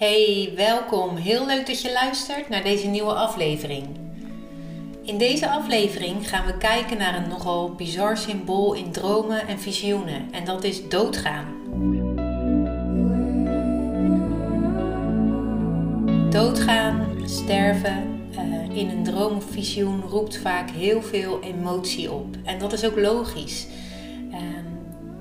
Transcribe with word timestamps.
Hey, 0.00 0.52
welkom. 0.56 1.16
Heel 1.16 1.46
leuk 1.46 1.66
dat 1.66 1.82
je 1.82 1.92
luistert 1.92 2.48
naar 2.48 2.62
deze 2.62 2.86
nieuwe 2.86 3.12
aflevering. 3.12 3.86
In 5.02 5.18
deze 5.18 5.50
aflevering 5.50 6.28
gaan 6.28 6.46
we 6.46 6.56
kijken 6.56 6.98
naar 6.98 7.14
een 7.14 7.28
nogal 7.28 7.74
bizar 7.74 8.16
symbool 8.16 8.72
in 8.72 8.92
dromen 8.92 9.46
en 9.46 9.58
visioenen, 9.58 10.28
en 10.32 10.44
dat 10.44 10.64
is 10.64 10.88
doodgaan. 10.88 11.46
Doodgaan, 16.30 17.22
sterven 17.24 18.28
uh, 18.32 18.76
in 18.76 18.88
een 18.88 19.04
droom 19.04 19.36
of 19.36 19.44
visioen 19.50 20.00
roept 20.00 20.36
vaak 20.36 20.70
heel 20.70 21.02
veel 21.02 21.40
emotie 21.42 22.12
op. 22.12 22.36
En 22.44 22.58
dat 22.58 22.72
is 22.72 22.84
ook 22.84 22.98
logisch. 22.98 23.66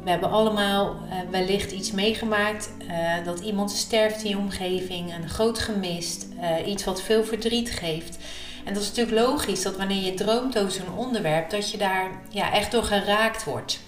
We 0.04 0.09
hebben 0.09 0.31
allemaal 0.31 0.95
uh, 0.95 1.29
wellicht 1.29 1.71
iets 1.71 1.91
meegemaakt 1.91 2.71
uh, 2.82 3.25
dat 3.25 3.39
iemand 3.39 3.71
sterft 3.71 4.23
in 4.23 4.29
je 4.29 4.38
omgeving, 4.38 5.14
een 5.14 5.29
groot 5.29 5.59
gemist, 5.59 6.27
uh, 6.41 6.68
iets 6.68 6.83
wat 6.83 7.01
veel 7.01 7.24
verdriet 7.24 7.71
geeft. 7.71 8.18
En 8.65 8.74
dat 8.74 8.83
is 8.83 8.89
natuurlijk 8.89 9.27
logisch 9.27 9.61
dat 9.61 9.77
wanneer 9.77 10.04
je 10.04 10.14
droomt 10.14 10.57
over 10.57 10.71
zo'n 10.71 10.97
onderwerp, 10.97 11.50
dat 11.50 11.71
je 11.71 11.77
daar 11.77 12.11
ja, 12.29 12.54
echt 12.54 12.71
door 12.71 12.83
geraakt 12.83 13.43
wordt. 13.43 13.79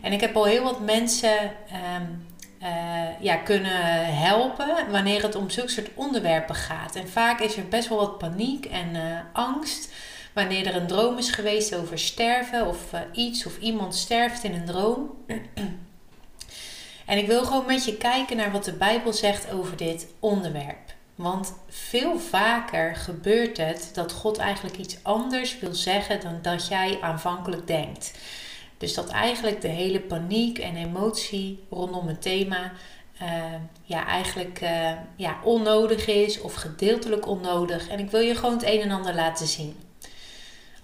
En 0.00 0.12
ik 0.12 0.20
heb 0.20 0.36
al 0.36 0.44
heel 0.44 0.62
wat 0.62 0.80
mensen 0.80 1.38
um, 1.96 2.26
ja, 3.20 3.36
kunnen 3.36 4.16
helpen 4.16 4.90
wanneer 4.90 5.22
het 5.22 5.34
om 5.34 5.50
zulke 5.50 5.70
soort 5.70 5.90
onderwerpen 5.94 6.54
gaat. 6.54 6.96
En 6.96 7.08
vaak 7.08 7.40
is 7.40 7.56
er 7.56 7.68
best 7.68 7.88
wel 7.88 7.98
wat 7.98 8.18
paniek 8.18 8.64
en 8.64 8.88
angst 9.32 9.92
wanneer 10.36 10.66
er 10.66 10.76
een 10.76 10.86
droom 10.86 11.18
is 11.18 11.30
geweest 11.30 11.74
over 11.74 11.98
sterven 11.98 12.66
of 12.66 12.92
uh, 12.92 13.00
iets 13.12 13.46
of 13.46 13.58
iemand 13.58 13.94
sterft 13.94 14.44
in 14.44 14.54
een 14.54 14.64
droom. 14.64 15.10
en 17.06 17.18
ik 17.18 17.26
wil 17.26 17.44
gewoon 17.44 17.66
met 17.66 17.84
je 17.84 17.96
kijken 17.96 18.36
naar 18.36 18.52
wat 18.52 18.64
de 18.64 18.72
Bijbel 18.72 19.12
zegt 19.12 19.52
over 19.52 19.76
dit 19.76 20.06
onderwerp. 20.20 20.94
Want 21.14 21.54
veel 21.68 22.18
vaker 22.18 22.96
gebeurt 22.96 23.56
het 23.56 23.90
dat 23.94 24.12
God 24.12 24.38
eigenlijk 24.38 24.76
iets 24.76 24.96
anders 25.02 25.58
wil 25.58 25.74
zeggen 25.74 26.20
dan 26.20 26.38
dat 26.42 26.68
jij 26.68 26.98
aanvankelijk 27.00 27.66
denkt. 27.66 28.12
Dus 28.78 28.94
dat 28.94 29.08
eigenlijk 29.08 29.60
de 29.60 29.68
hele 29.68 30.00
paniek 30.00 30.58
en 30.58 30.76
emotie 30.76 31.64
rondom 31.70 32.06
het 32.06 32.22
thema 32.22 32.72
uh, 33.22 33.54
ja, 33.82 34.06
eigenlijk 34.06 34.60
uh, 34.62 34.90
ja, 35.16 35.36
onnodig 35.44 36.06
is 36.06 36.40
of 36.40 36.54
gedeeltelijk 36.54 37.26
onnodig. 37.26 37.88
En 37.88 37.98
ik 37.98 38.10
wil 38.10 38.20
je 38.20 38.34
gewoon 38.34 38.54
het 38.54 38.66
een 38.66 38.80
en 38.80 38.90
ander 38.90 39.14
laten 39.14 39.46
zien. 39.46 39.85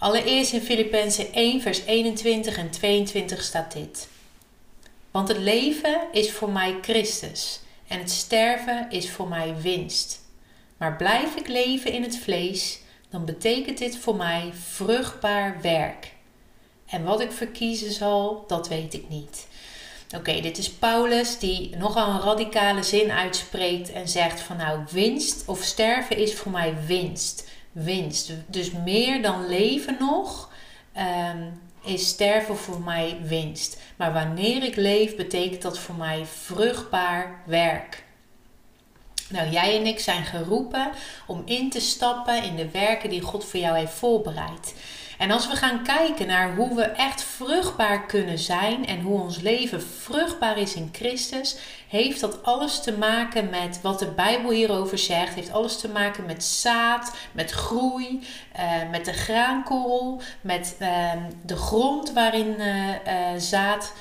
Allereerst 0.02 0.52
in 0.52 0.60
Filippenzen 0.60 1.32
1, 1.32 1.60
vers 1.60 1.82
21 1.84 2.56
en 2.56 2.70
22 2.70 3.42
staat 3.42 3.72
dit. 3.72 4.08
Want 5.10 5.28
het 5.28 5.38
leven 5.38 6.00
is 6.12 6.32
voor 6.32 6.50
mij 6.50 6.78
Christus 6.80 7.60
en 7.88 7.98
het 7.98 8.10
sterven 8.10 8.86
is 8.90 9.10
voor 9.10 9.28
mij 9.28 9.54
winst. 9.60 10.20
Maar 10.76 10.96
blijf 10.96 11.34
ik 11.34 11.48
leven 11.48 11.92
in 11.92 12.02
het 12.02 12.18
vlees, 12.18 12.80
dan 13.10 13.24
betekent 13.24 13.78
dit 13.78 13.96
voor 13.96 14.16
mij 14.16 14.50
vruchtbaar 14.70 15.60
werk. 15.60 16.12
En 16.86 17.04
wat 17.04 17.20
ik 17.20 17.32
verkiezen 17.32 17.92
zal, 17.92 18.44
dat 18.46 18.68
weet 18.68 18.94
ik 18.94 19.08
niet. 19.08 19.46
Oké, 20.16 20.40
dit 20.40 20.58
is 20.58 20.70
Paulus 20.70 21.38
die 21.38 21.76
nogal 21.76 22.10
een 22.10 22.20
radicale 22.20 22.82
zin 22.82 23.10
uitspreekt 23.10 23.92
en 23.92 24.08
zegt 24.08 24.40
van 24.40 24.56
nou 24.56 24.80
winst 24.90 25.42
of 25.46 25.62
sterven 25.62 26.16
is 26.16 26.34
voor 26.34 26.52
mij 26.52 26.74
winst 26.86 27.50
winst. 27.72 28.32
Dus 28.46 28.70
meer 28.70 29.22
dan 29.22 29.46
leven 29.46 29.96
nog 30.00 30.50
ehm, 30.92 31.42
is 31.84 32.08
sterven 32.08 32.56
voor 32.56 32.80
mij 32.80 33.18
winst. 33.22 33.80
Maar 33.96 34.12
wanneer 34.12 34.62
ik 34.62 34.76
leef, 34.76 35.16
betekent 35.16 35.62
dat 35.62 35.78
voor 35.78 35.94
mij 35.94 36.26
vruchtbaar 36.26 37.42
werk. 37.46 38.04
Nou, 39.28 39.50
jij 39.50 39.76
en 39.76 39.86
ik 39.86 39.98
zijn 39.98 40.24
geroepen 40.24 40.90
om 41.26 41.42
in 41.44 41.70
te 41.70 41.80
stappen 41.80 42.42
in 42.42 42.56
de 42.56 42.70
werken 42.70 43.10
die 43.10 43.20
God 43.20 43.44
voor 43.44 43.60
jou 43.60 43.76
heeft 43.78 43.92
voorbereid. 43.92 44.74
En 45.22 45.30
als 45.30 45.48
we 45.48 45.56
gaan 45.56 45.82
kijken 45.82 46.26
naar 46.26 46.54
hoe 46.54 46.74
we 46.74 46.82
echt 46.82 47.22
vruchtbaar 47.22 48.06
kunnen 48.06 48.38
zijn 48.38 48.86
en 48.86 49.00
hoe 49.00 49.20
ons 49.20 49.40
leven 49.40 49.82
vruchtbaar 49.82 50.58
is 50.58 50.74
in 50.74 50.88
Christus, 50.92 51.56
heeft 51.88 52.20
dat 52.20 52.42
alles 52.44 52.80
te 52.80 52.92
maken 52.92 53.50
met 53.50 53.80
wat 53.82 53.98
de 53.98 54.10
Bijbel 54.10 54.50
hierover 54.50 54.98
zegt. 54.98 55.34
Heeft 55.34 55.52
alles 55.52 55.78
te 55.78 55.88
maken 55.88 56.26
met 56.26 56.44
zaad, 56.44 57.14
met 57.32 57.50
groei, 57.50 58.20
uh, 58.58 58.90
met 58.90 59.04
de 59.04 59.12
graankorrel, 59.12 60.20
met 60.40 60.76
uh, 60.78 61.12
de 61.46 61.56
grond 61.56 62.12
waarin 62.12 62.56
uh, 62.58 62.66
zaad 63.36 63.92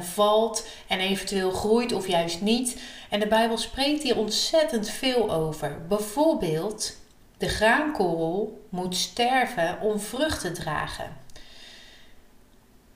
valt 0.00 0.66
en 0.86 0.98
eventueel 0.98 1.50
groeit 1.50 1.92
of 1.92 2.08
juist 2.08 2.40
niet. 2.40 2.80
En 3.08 3.20
de 3.20 3.26
Bijbel 3.26 3.58
spreekt 3.58 4.02
hier 4.02 4.16
ontzettend 4.16 4.90
veel 4.90 5.32
over. 5.32 5.86
Bijvoorbeeld 5.88 6.99
de 7.40 7.48
graankorrel 7.48 8.66
moet 8.68 8.96
sterven 8.96 9.80
om 9.80 10.00
vrucht 10.00 10.40
te 10.40 10.52
dragen. 10.52 11.16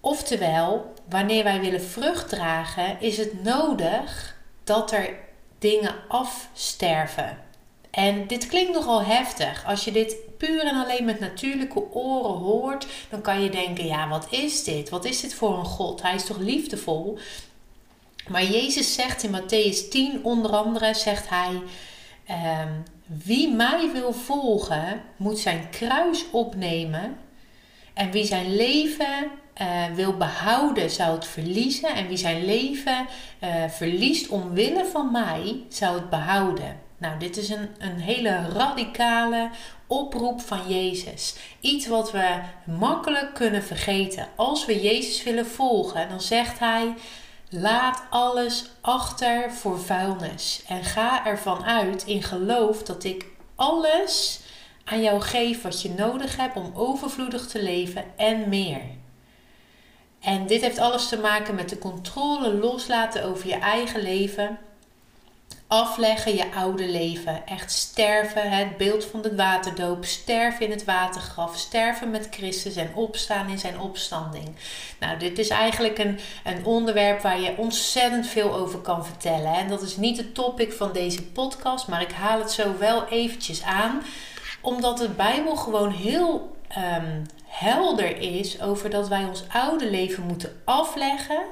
Oftewel, 0.01 0.93
wanneer 1.09 1.45
wij 1.45 1.61
willen 1.61 1.83
vrucht 1.83 2.29
dragen, 2.29 3.01
is 3.01 3.17
het 3.17 3.43
nodig 3.43 4.37
dat 4.65 4.93
er 4.93 5.17
dingen 5.59 5.95
afsterven. 6.09 7.39
En 7.91 8.27
dit 8.27 8.47
klinkt 8.47 8.73
nogal 8.73 9.03
heftig. 9.03 9.65
Als 9.67 9.85
je 9.85 9.93
dit 9.93 10.17
puur 10.39 10.67
en 10.67 10.85
alleen 10.85 11.05
met 11.05 11.21
natuurlijke 11.21 11.93
oren 11.93 12.39
hoort, 12.39 12.87
dan 13.11 13.21
kan 13.21 13.43
je 13.43 13.51
denken: 13.51 13.87
ja, 13.87 14.09
wat 14.09 14.27
is 14.31 14.65
dit? 14.65 14.89
Wat 14.89 15.05
is 15.05 15.21
dit 15.21 15.35
voor 15.35 15.59
een 15.59 15.65
God? 15.65 16.03
Hij 16.03 16.15
is 16.15 16.25
toch 16.25 16.39
liefdevol? 16.39 17.19
Maar 18.29 18.45
Jezus 18.45 18.95
zegt 18.95 19.23
in 19.23 19.41
Matthäus 19.41 19.89
10 19.91 20.25
onder 20.25 20.51
andere, 20.51 20.95
zegt 20.95 21.29
hij: 21.29 21.63
ehm, 22.27 22.73
wie 23.05 23.55
mij 23.55 23.91
wil 23.93 24.13
volgen, 24.13 25.03
moet 25.17 25.39
zijn 25.39 25.71
kruis 25.71 26.31
opnemen. 26.31 27.17
En 27.95 28.11
wie 28.11 28.25
zijn 28.25 28.57
leven 28.57 29.31
uh, 29.61 29.85
wil 29.95 30.17
behouden, 30.17 30.91
zou 30.91 31.15
het 31.15 31.27
verliezen. 31.27 31.89
En 31.89 32.09
wie 32.09 32.17
zijn 32.17 32.45
leven 32.45 33.07
uh, 33.41 33.65
verliest 33.69 34.29
omwille 34.29 34.85
van 34.85 35.13
mij, 35.13 35.61
zou 35.69 35.95
het 35.95 36.11
behouden. 36.11 36.83
Nou, 36.99 37.19
dit 37.19 37.37
is 37.37 37.49
een, 37.49 37.69
een 37.79 37.99
hele 37.99 38.49
radicale 38.49 39.51
oproep 39.87 40.41
van 40.41 40.61
Jezus. 40.69 41.37
Iets 41.61 41.87
wat 41.87 42.13
we 42.13 42.39
makkelijk 42.79 43.35
kunnen 43.35 43.63
vergeten. 43.63 44.27
Als 44.37 44.67
we 44.67 44.83
Jezus 44.83 45.23
willen 45.23 45.47
volgen, 45.47 46.09
dan 46.09 46.21
zegt 46.21 46.59
hij: 46.59 46.95
Laat 47.57 48.03
alles 48.11 48.65
achter 48.81 49.53
voor 49.53 49.81
vuilnis 49.81 50.63
en 50.69 50.85
ga 50.85 51.27
ervan 51.27 51.65
uit 51.65 52.05
in 52.05 52.23
geloof 52.23 52.83
dat 52.83 53.05
ik 53.05 53.27
alles 53.55 54.41
aan 54.85 55.03
jou 55.03 55.21
geef 55.21 55.63
wat 55.63 55.83
je 55.83 55.91
nodig 55.91 56.37
hebt 56.37 56.57
om 56.57 56.71
overvloedig 56.75 57.47
te 57.47 57.63
leven 57.63 58.05
en 58.17 58.49
meer. 58.49 58.83
En 60.21 60.47
dit 60.47 60.61
heeft 60.61 60.79
alles 60.79 61.09
te 61.09 61.19
maken 61.19 61.55
met 61.55 61.69
de 61.69 61.79
controle 61.79 62.55
loslaten 62.55 63.25
over 63.25 63.49
je 63.49 63.59
eigen 63.59 64.03
leven 64.03 64.59
afleggen 65.67 66.37
je 66.37 66.53
oude 66.55 66.89
leven. 66.89 67.47
Echt 67.47 67.73
sterven, 67.73 68.51
het 68.51 68.77
beeld 68.77 69.05
van 69.05 69.23
de 69.23 69.35
waterdoop. 69.35 70.05
Sterven 70.05 70.65
in 70.67 70.71
het 70.71 70.85
watergraf. 70.85 71.57
Sterven 71.57 72.11
met 72.11 72.29
Christus 72.31 72.77
en 72.77 72.95
opstaan 72.95 73.49
in 73.49 73.59
zijn 73.59 73.81
opstanding. 73.81 74.49
Nou, 75.01 75.19
dit 75.19 75.39
is 75.39 75.49
eigenlijk 75.49 75.99
een, 75.99 76.19
een 76.45 76.65
onderwerp 76.65 77.21
waar 77.21 77.41
je 77.41 77.57
ontzettend 77.57 78.27
veel 78.27 78.55
over 78.55 78.79
kan 78.79 79.07
vertellen. 79.07 79.55
En 79.55 79.69
dat 79.69 79.83
is 79.83 79.97
niet 79.97 80.17
het 80.17 80.35
topic 80.35 80.73
van 80.73 80.93
deze 80.93 81.23
podcast, 81.23 81.89
maar 81.89 82.03
ik 82.03 82.13
haal 82.13 82.39
het 82.39 82.51
zo 82.51 82.79
wel 82.79 83.07
eventjes 83.09 83.63
aan. 83.63 84.03
Omdat 84.61 84.99
de 84.99 85.09
Bijbel 85.09 85.57
gewoon 85.57 85.91
heel 85.91 86.57
um, 86.79 87.23
helder 87.47 88.21
is 88.21 88.61
over 88.61 88.91
dat 88.91 89.09
wij 89.09 89.25
ons 89.25 89.45
oude 89.49 89.91
leven 89.91 90.23
moeten 90.27 90.61
afleggen 90.65 91.43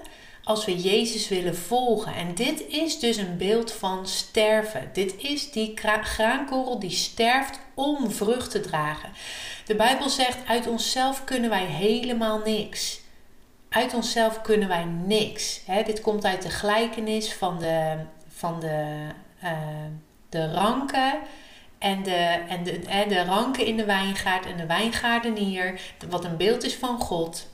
als 0.44 0.64
we 0.64 0.76
Jezus 0.76 1.28
willen 1.28 1.56
volgen. 1.56 2.14
En 2.14 2.34
dit 2.34 2.66
is 2.69 2.98
dus 2.98 3.16
een 3.16 3.36
beeld 3.36 3.72
van 3.72 4.06
sterven. 4.06 4.91
Dit 4.92 5.14
is 5.16 5.50
die 5.50 5.72
graankorrel 6.03 6.78
die 6.78 6.91
sterft 6.91 7.59
om 7.74 8.10
vrucht 8.10 8.50
te 8.50 8.60
dragen. 8.60 9.10
De 9.66 9.74
Bijbel 9.74 10.09
zegt: 10.09 10.39
uit 10.47 10.66
onszelf 10.66 11.24
kunnen 11.24 11.50
wij 11.50 11.65
helemaal 11.65 12.41
niks. 12.44 13.00
Uit 13.68 13.94
onszelf 13.94 14.41
kunnen 14.41 14.68
wij 14.68 14.84
niks. 14.84 15.60
dit 15.86 16.00
komt 16.00 16.24
uit 16.24 16.42
de 16.42 16.50
gelijkenis 16.50 17.33
van 17.33 17.59
de, 17.59 17.97
van 18.28 18.60
de, 18.60 19.06
uh, 19.45 19.50
de 20.28 20.53
ranken. 20.53 21.18
En 21.78 22.03
de, 22.03 22.41
en, 22.48 22.65
de, 22.65 22.80
de 23.09 23.24
ranken 23.24 23.66
in 23.66 23.77
de 23.77 23.84
wijngaard 23.84 24.47
en 24.47 24.56
de 24.56 24.66
wijngaardenier, 24.66 25.80
wat 26.09 26.24
een 26.24 26.36
beeld 26.36 26.65
is 26.65 26.74
van 26.74 27.00
God 27.00 27.47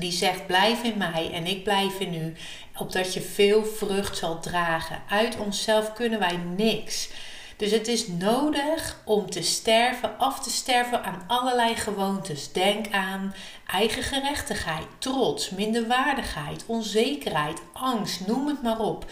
die 0.00 0.12
zegt: 0.12 0.46
Blijf 0.46 0.82
in 0.82 0.98
mij 0.98 1.30
en 1.32 1.46
ik 1.46 1.64
blijf 1.64 1.98
in 1.98 2.14
u, 2.14 2.34
opdat 2.76 3.14
je 3.14 3.20
veel 3.20 3.64
vrucht 3.64 4.16
zal 4.16 4.40
dragen. 4.40 5.02
Uit 5.08 5.36
onszelf 5.38 5.92
kunnen 5.92 6.18
wij 6.18 6.36
niks. 6.56 7.08
Dus 7.56 7.70
het 7.70 7.88
is 7.88 8.08
nodig 8.08 9.00
om 9.04 9.30
te 9.30 9.42
sterven, 9.42 10.18
af 10.18 10.40
te 10.40 10.50
sterven 10.50 11.04
aan 11.04 11.24
allerlei 11.26 11.74
gewoontes. 11.74 12.52
Denk 12.52 12.92
aan 12.92 13.34
eigen 13.66 14.02
gerechtigheid, 14.02 14.86
trots, 14.98 15.50
minderwaardigheid, 15.50 16.64
onzekerheid, 16.66 17.60
angst, 17.72 18.26
noem 18.26 18.48
het 18.48 18.62
maar 18.62 18.78
op. 18.78 19.04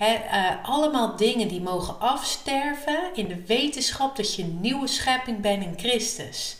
uh, 0.00 0.16
allemaal 0.62 1.16
dingen 1.16 1.48
die 1.48 1.60
mogen 1.60 2.00
afsterven 2.00 2.98
in 3.14 3.28
de 3.28 3.44
wetenschap 3.46 4.16
dat 4.16 4.34
je 4.34 4.42
een 4.42 4.58
nieuwe 4.60 4.86
schepping 4.86 5.40
bent 5.40 5.64
in 5.64 5.74
Christus. 5.76 6.56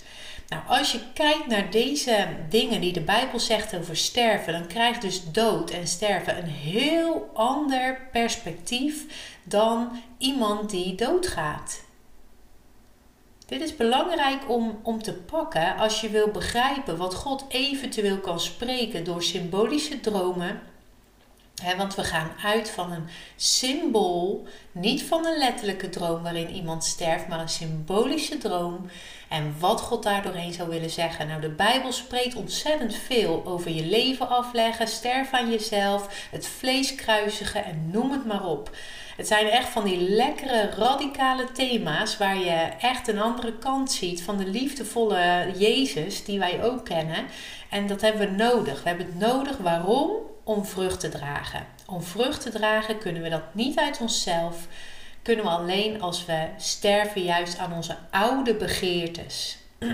Nou, 0.53 0.65
als 0.67 0.93
je 0.93 1.01
kijkt 1.15 1.47
naar 1.47 1.71
deze 1.71 2.29
dingen 2.49 2.81
die 2.81 2.93
de 2.93 3.01
Bijbel 3.01 3.41
zegt 3.41 3.77
over 3.77 3.97
sterven, 3.97 4.53
dan 4.53 4.67
krijgt 4.67 5.03
dus 5.03 5.31
dood 5.31 5.71
en 5.71 5.87
sterven 5.87 6.39
een 6.39 6.49
heel 6.51 7.31
ander 7.35 8.09
perspectief 8.11 9.05
dan 9.43 10.03
iemand 10.19 10.71
die 10.71 10.95
doodgaat. 10.95 11.85
Dit 13.47 13.61
is 13.61 13.77
belangrijk 13.77 14.51
om, 14.51 14.81
om 14.83 15.03
te 15.03 15.13
pakken 15.13 15.77
als 15.77 16.01
je 16.01 16.09
wil 16.09 16.29
begrijpen 16.29 16.97
wat 16.97 17.15
God 17.15 17.45
eventueel 17.49 18.19
kan 18.19 18.41
spreken 18.41 19.05
door 19.05 19.23
symbolische 19.23 20.01
dromen 20.01 20.61
want 21.77 21.95
we 21.95 22.05
gaan 22.05 22.31
uit 22.45 22.71
van 22.71 22.93
een 22.93 23.09
symbool, 23.37 24.47
niet 24.73 25.03
van 25.03 25.27
een 25.27 25.39
letterlijke 25.39 25.89
droom 25.89 26.23
waarin 26.23 26.51
iemand 26.51 26.85
sterft, 26.85 27.29
maar 27.29 27.41
een 27.41 27.49
symbolische 27.49 28.39
droom. 28.39 28.87
En 29.29 29.55
wat 29.59 29.81
God 29.81 30.03
daar 30.03 30.23
doorheen 30.23 30.53
zou 30.53 30.69
willen 30.69 30.91
zeggen. 30.91 31.27
Nou, 31.27 31.41
de 31.41 31.51
Bijbel 31.51 31.93
spreekt 31.93 32.35
ontzettend 32.35 32.95
veel 32.95 33.43
over 33.47 33.71
je 33.71 33.85
leven 33.85 34.29
afleggen, 34.29 34.89
sterven 34.89 35.39
aan 35.39 35.51
jezelf, 35.51 36.29
het 36.31 36.47
vlees 36.47 36.95
kruisigen 36.95 37.65
en 37.65 37.91
noem 37.93 38.11
het 38.11 38.27
maar 38.27 38.47
op. 38.47 38.71
Het 39.17 39.27
zijn 39.27 39.49
echt 39.49 39.69
van 39.69 39.85
die 39.85 40.01
lekkere, 40.01 40.71
radicale 40.71 41.53
thema's 41.53 42.17
waar 42.17 42.39
je 42.39 42.69
echt 42.81 43.09
een 43.09 43.21
andere 43.21 43.59
kant 43.59 43.93
ziet 43.93 44.23
van 44.23 44.37
de 44.37 44.47
liefdevolle 44.47 45.53
Jezus 45.57 46.25
die 46.25 46.39
wij 46.39 46.65
ook 46.65 46.85
kennen. 46.85 47.25
En 47.69 47.87
dat 47.87 48.01
hebben 48.01 48.21
we 48.21 48.37
nodig. 48.45 48.83
We 48.83 48.89
hebben 48.89 49.07
het 49.07 49.19
nodig. 49.19 49.57
Waarom? 49.57 50.11
Om 50.53 50.65
vrucht 50.65 51.01
te 51.01 51.09
dragen. 51.09 51.67
Om 51.87 52.03
vrucht 52.03 52.41
te 52.41 52.51
dragen 52.51 52.99
kunnen 52.99 53.23
we 53.23 53.29
dat 53.29 53.55
niet 53.55 53.79
uit 53.79 54.01
onszelf. 54.01 54.67
Kunnen 55.23 55.45
we 55.45 55.51
alleen 55.51 56.03
als 56.03 56.25
we 56.25 56.47
sterven 56.59 57.23
juist 57.23 57.59
aan 57.59 57.73
onze 57.73 57.97
oude 58.11 58.55
begeertes. 58.55 59.59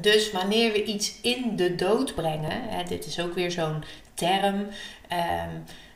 Dus 0.00 0.30
wanneer 0.30 0.72
we 0.72 0.84
iets 0.84 1.20
in 1.20 1.56
de 1.56 1.74
dood 1.74 2.14
brengen, 2.14 2.68
hè, 2.68 2.84
dit 2.84 3.06
is 3.06 3.20
ook 3.20 3.34
weer 3.34 3.50
zo'n 3.50 3.84
term. 4.14 4.66
Ehm, 5.08 5.50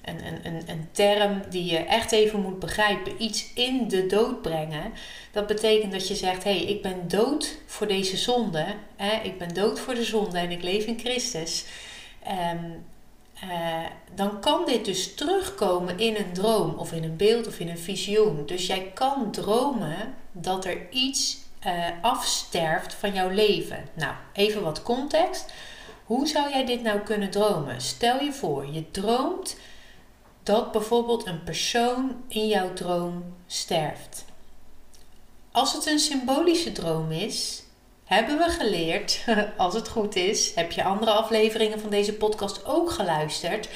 een, 0.05 0.47
een, 0.47 0.63
een 0.67 0.89
term 0.93 1.43
die 1.51 1.65
je 1.65 1.79
echt 1.79 2.13
even 2.13 2.41
moet 2.41 2.59
begrijpen. 2.59 3.23
Iets 3.23 3.53
in 3.55 3.89
de 3.89 4.07
dood 4.07 4.43
brengen. 4.43 4.93
Dat 5.33 5.47
betekent 5.47 5.93
dat 5.93 6.09
je 6.09 6.15
zegt: 6.15 6.45
hé, 6.45 6.57
hey, 6.57 6.67
ik 6.67 6.83
ben 6.83 7.09
dood 7.09 7.59
voor 7.67 7.87
deze 7.87 8.17
zonde. 8.17 8.67
Hè? 8.97 9.21
Ik 9.23 9.39
ben 9.39 9.55
dood 9.55 9.81
voor 9.81 9.95
de 9.95 10.05
zonde 10.05 10.39
en 10.39 10.51
ik 10.51 10.63
leef 10.63 10.85
in 10.85 10.99
Christus. 10.99 11.65
Um, 12.53 12.85
dan 14.15 14.41
kan 14.41 14.65
dit 14.67 14.85
dus 14.85 15.15
terugkomen 15.15 15.99
in 15.99 16.17
een 16.17 16.33
droom 16.33 16.75
of 16.75 16.93
in 16.93 17.05
een 17.05 17.17
beeld 17.17 17.47
of 17.47 17.59
in 17.59 17.69
een 17.69 17.79
visioen. 17.79 18.47
Dus 18.47 18.67
jij 18.67 18.91
kan 18.95 19.31
dromen 19.31 20.15
dat 20.33 20.65
er 20.65 20.91
iets 20.91 21.39
uh, 21.67 21.85
afsterft 22.03 22.95
van 22.95 23.15
jouw 23.15 23.29
leven. 23.29 23.85
Nou, 23.95 24.15
even 24.33 24.63
wat 24.63 24.83
context. 24.83 25.53
Hoe 26.05 26.27
zou 26.27 26.51
jij 26.51 26.67
dit 26.67 26.83
nou 26.83 27.01
kunnen 27.01 27.31
dromen? 27.31 27.81
Stel 27.81 28.21
je 28.21 28.33
voor, 28.33 28.67
je 28.73 28.91
droomt 28.91 29.57
dat 30.43 30.73
bijvoorbeeld 30.73 31.27
een 31.27 31.43
persoon 31.43 32.17
in 32.29 32.49
jouw 32.49 32.73
droom 32.73 33.25
sterft. 33.47 34.25
Als 35.53 35.73
het 35.73 35.87
een 35.87 35.99
symbolische 35.99 36.73
droom 36.73 37.11
is, 37.11 37.63
hebben 38.07 38.39
we 38.39 38.49
geleerd, 38.49 39.25
als 39.57 39.75
het 39.75 39.89
goed 39.89 40.17
is, 40.17 40.55
heb 40.55 40.73
je 40.73 40.85
andere 40.85 41.11
afleveringen 41.11 41.81
van 41.81 41.91
deze 41.91 42.13
podcast 42.13 42.65
ook 42.65 42.91
geluisterd. 42.91 43.69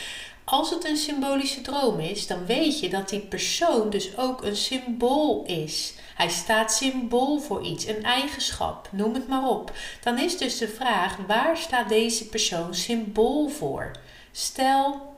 Als 0.45 0.71
het 0.71 0.85
een 0.85 0.97
symbolische 0.97 1.61
droom 1.61 2.01
is, 2.01 2.27
dan 2.27 2.47
weet 2.47 2.81
je 2.81 2.89
dat 2.89 3.09
die 3.09 3.21
persoon 3.21 3.91
dus 3.91 4.17
ook 4.17 4.43
een 4.43 4.57
symbool 4.57 5.45
is. 5.47 5.95
Hij 6.15 6.29
staat 6.29 6.73
symbool 6.73 7.39
voor 7.39 7.63
iets, 7.63 7.87
een 7.87 8.03
eigenschap, 8.05 8.89
noem 8.93 9.15
het 9.15 9.29
maar 9.29 9.49
op. 9.49 9.73
Dan 10.03 10.19
is 10.19 10.39
dus 10.39 10.59
de 10.59 10.69
vraag: 10.69 11.17
waar 11.27 11.57
staat 11.57 11.89
deze 11.89 12.29
persoon 12.29 12.75
symbool 12.75 13.49
voor? 13.49 13.91
Stel 14.33 15.09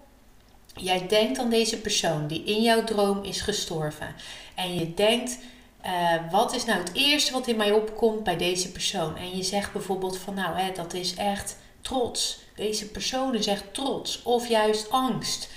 Jij 0.74 1.06
denkt 1.08 1.38
aan 1.38 1.50
deze 1.50 1.80
persoon 1.80 2.26
die 2.26 2.44
in 2.44 2.62
jouw 2.62 2.84
droom 2.84 3.22
is 3.22 3.40
gestorven. 3.40 4.14
En 4.54 4.74
je 4.74 4.94
denkt, 4.94 5.38
uh, 5.84 6.30
wat 6.30 6.54
is 6.54 6.64
nou 6.64 6.78
het 6.78 6.92
eerste 6.94 7.32
wat 7.32 7.46
in 7.46 7.56
mij 7.56 7.72
opkomt 7.72 8.24
bij 8.24 8.36
deze 8.36 8.72
persoon? 8.72 9.16
En 9.16 9.36
je 9.36 9.42
zegt 9.42 9.72
bijvoorbeeld 9.72 10.18
van 10.18 10.34
nou, 10.34 10.58
hè, 10.58 10.72
dat 10.72 10.94
is 10.94 11.14
echt 11.14 11.56
trots. 11.80 12.40
Deze 12.56 12.90
persoon 12.90 13.34
is 13.34 13.46
echt 13.46 13.74
trots. 13.74 14.22
Of 14.22 14.48
juist 14.48 14.90
angst. 14.90 15.50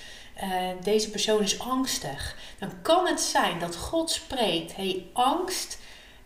Uh, 0.44 0.70
deze 0.84 1.10
persoon 1.10 1.42
is 1.42 1.60
angstig. 1.60 2.36
Dan 2.60 2.72
kan 2.82 3.08
het 3.08 3.22
zijn 3.22 3.60
dat 3.60 3.76
God 3.76 4.12
spreekt, 4.12 4.76
hey, 4.76 5.06
angst 5.14 5.78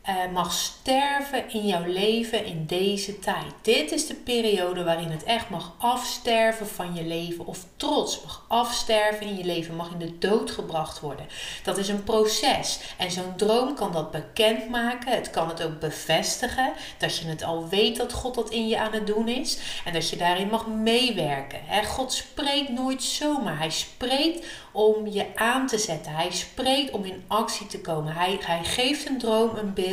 uh, 0.07 0.15
mag 0.33 0.53
sterven 0.53 1.51
in 1.51 1.67
jouw 1.67 1.85
leven 1.85 2.45
in 2.45 2.65
deze 2.65 3.19
tijd. 3.19 3.53
Dit 3.61 3.91
is 3.91 4.07
de 4.07 4.13
periode 4.13 4.83
waarin 4.83 5.09
het 5.09 5.23
echt 5.23 5.49
mag 5.49 5.73
afsterven 5.77 6.67
van 6.67 6.95
je 6.95 7.03
leven. 7.03 7.45
Of 7.45 7.65
trots 7.75 8.21
mag 8.23 8.45
afsterven 8.47 9.25
in 9.25 9.37
je 9.37 9.43
leven, 9.43 9.75
mag 9.75 9.91
in 9.91 9.99
de 9.99 10.17
dood 10.17 10.51
gebracht 10.51 10.99
worden. 10.99 11.25
Dat 11.63 11.77
is 11.77 11.87
een 11.87 12.03
proces. 12.03 12.79
En 12.97 13.11
zo'n 13.11 13.35
droom 13.35 13.75
kan 13.75 13.91
dat 13.91 14.11
bekendmaken. 14.11 15.11
Het 15.11 15.29
kan 15.29 15.47
het 15.47 15.63
ook 15.63 15.79
bevestigen. 15.79 16.73
Dat 16.97 17.17
je 17.17 17.27
het 17.27 17.43
al 17.43 17.67
weet 17.67 17.97
dat 17.97 18.13
God 18.13 18.35
dat 18.35 18.49
in 18.49 18.67
je 18.67 18.79
aan 18.79 18.93
het 18.93 19.07
doen 19.07 19.27
is. 19.27 19.57
En 19.85 19.93
dat 19.93 20.09
je 20.09 20.17
daarin 20.17 20.49
mag 20.49 20.67
meewerken. 20.67 21.59
God 21.85 22.13
spreekt 22.13 22.69
nooit 22.69 23.03
zomaar. 23.03 23.57
Hij 23.57 23.69
spreekt 23.69 24.45
om 24.71 25.07
je 25.07 25.25
aan 25.35 25.67
te 25.67 25.77
zetten. 25.77 26.11
Hij 26.15 26.31
spreekt 26.31 26.91
om 26.91 27.03
in 27.03 27.23
actie 27.27 27.67
te 27.67 27.81
komen. 27.81 28.13
Hij, 28.13 28.37
hij 28.41 28.63
geeft 28.63 29.09
een 29.09 29.17
droom, 29.17 29.55
een 29.55 29.73
beeld 29.73 29.88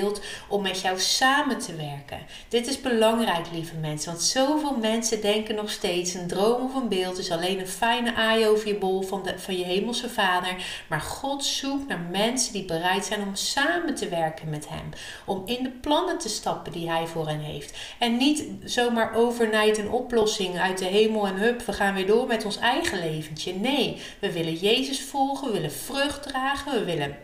om 0.48 0.62
met 0.62 0.81
jou 0.81 0.98
samen 0.98 1.58
te 1.58 1.75
werken. 1.75 2.26
Dit 2.48 2.66
is 2.66 2.81
belangrijk, 2.81 3.46
lieve 3.52 3.75
mensen, 3.75 4.10
want 4.10 4.22
zoveel 4.22 4.76
mensen 4.76 5.20
denken 5.20 5.54
nog 5.54 5.70
steeds: 5.70 6.14
een 6.14 6.26
droom 6.26 6.62
of 6.62 6.75
een 6.75 6.88
beeld 6.88 7.19
is 7.19 7.31
alleen 7.31 7.60
een 7.60 7.69
fijne 7.69 8.14
aai 8.14 8.46
over 8.46 8.69
je 8.69 8.75
bol 8.75 9.02
van, 9.02 9.22
de, 9.22 9.38
van 9.38 9.58
je 9.58 9.64
hemelse 9.64 10.08
vader. 10.08 10.56
Maar 10.88 11.00
God 11.00 11.44
zoekt 11.44 11.88
naar 11.88 12.06
mensen 12.10 12.52
die 12.52 12.64
bereid 12.64 13.04
zijn 13.04 13.22
om 13.22 13.34
samen 13.34 13.94
te 13.94 14.08
werken 14.08 14.50
met 14.50 14.69
Hem. 14.69 14.88
Om 15.25 15.43
in 15.44 15.62
de 15.62 15.70
plannen 15.70 16.19
te 16.19 16.28
stappen 16.28 16.72
die 16.72 16.90
Hij 16.90 17.06
voor 17.06 17.28
hen 17.28 17.40
heeft. 17.40 17.76
En 17.98 18.16
niet 18.16 18.44
zomaar 18.64 19.14
overnight 19.14 19.78
een 19.78 19.90
oplossing 19.90 20.58
uit 20.58 20.78
de 20.78 20.84
hemel 20.84 21.26
en 21.26 21.37
hup, 21.37 21.62
we 21.62 21.72
gaan 21.72 21.94
weer 21.94 22.06
door 22.06 22.26
met 22.26 22.44
ons 22.44 22.58
eigen 22.58 22.98
leventje. 22.98 23.54
Nee, 23.54 24.02
we 24.19 24.32
willen 24.32 24.54
Jezus 24.54 25.02
volgen, 25.02 25.46
we 25.46 25.52
willen 25.52 25.72
vrucht 25.72 26.22
dragen, 26.22 26.72
we 26.72 26.84
willen 26.84 27.16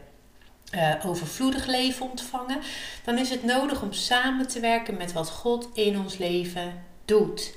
uh, 0.74 0.94
overvloedig 1.06 1.66
leven 1.66 2.10
ontvangen, 2.10 2.58
dan 3.04 3.18
is 3.18 3.30
het 3.30 3.44
nodig 3.44 3.82
om 3.82 3.92
samen 3.92 4.48
te 4.48 4.60
werken 4.60 4.96
met 4.96 5.12
wat 5.12 5.30
God 5.30 5.68
in 5.74 5.98
ons 5.98 6.18
leven 6.18 6.84
doet. 7.04 7.54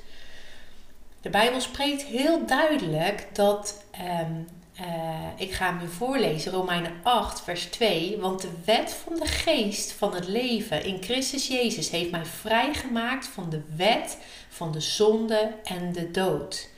De 1.22 1.30
Bijbel 1.30 1.62
spreekt 1.62 2.04
heel 2.04 2.46
duidelijk 2.46 3.28
dat, 3.34 3.84
um, 4.22 4.48
uh, 4.80 4.86
ik 5.36 5.52
ga 5.52 5.66
hem 5.66 5.78
nu 5.82 5.88
voorlezen, 5.88 6.52
Romeinen 6.52 6.92
8, 7.04 7.42
vers 7.42 7.66
2, 7.66 8.18
want 8.20 8.42
de 8.42 8.52
wet 8.66 8.92
van 9.04 9.20
de 9.20 9.28
geest 9.28 9.92
van 9.92 10.16
het 10.16 10.28
leven 10.28 10.86
in 10.86 11.04
Christus 11.04 11.48
Jezus 11.48 11.90
heeft 11.90 12.12
mij 12.12 12.26
vrijgemaakt 12.26 13.28
van 13.28 13.50
de 13.50 13.62
wet 13.76 14.18
van 14.50 14.72
de 14.72 14.82
zonde 14.82 15.52
en 15.64 15.92
de 15.92 16.12
dood. 16.12 16.70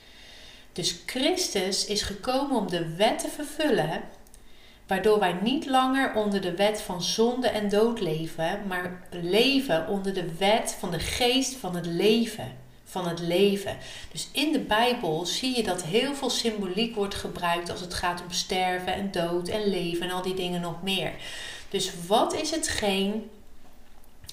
Dus 0.72 1.02
Christus 1.06 1.86
is 1.86 2.02
gekomen 2.02 2.56
om 2.56 2.70
de 2.70 2.94
wet 2.96 3.18
te 3.18 3.28
vervullen, 3.28 4.02
waardoor 4.88 5.18
wij 5.18 5.36
niet 5.42 5.66
langer 5.66 6.14
onder 6.14 6.40
de 6.40 6.54
wet 6.54 6.80
van 6.80 7.02
zonde 7.02 7.48
en 7.48 7.68
dood 7.68 8.00
leven, 8.00 8.60
maar 8.66 9.02
leven 9.10 9.88
onder 9.88 10.14
de 10.14 10.36
wet 10.38 10.76
van 10.78 10.90
de 10.90 10.98
geest 10.98 11.54
van 11.54 11.76
het 11.76 11.86
leven. 11.86 12.66
Van 12.84 13.08
het 13.08 13.20
leven. 13.20 13.76
Dus 14.12 14.28
in 14.32 14.52
de 14.52 14.60
Bijbel 14.60 15.26
zie 15.26 15.56
je 15.56 15.62
dat 15.62 15.82
heel 15.82 16.14
veel 16.14 16.30
symboliek 16.30 16.94
wordt 16.94 17.14
gebruikt 17.14 17.70
als 17.70 17.80
het 17.80 17.94
gaat 17.94 18.22
om 18.22 18.30
sterven 18.30 18.94
en 18.94 19.10
dood 19.10 19.48
en 19.48 19.68
leven 19.68 20.08
en 20.08 20.14
al 20.14 20.22
die 20.22 20.34
dingen 20.34 20.60
nog 20.60 20.82
meer. 20.82 21.12
Dus 21.68 21.92
wat 22.06 22.34
is 22.34 22.50
hetgeen 22.50 23.30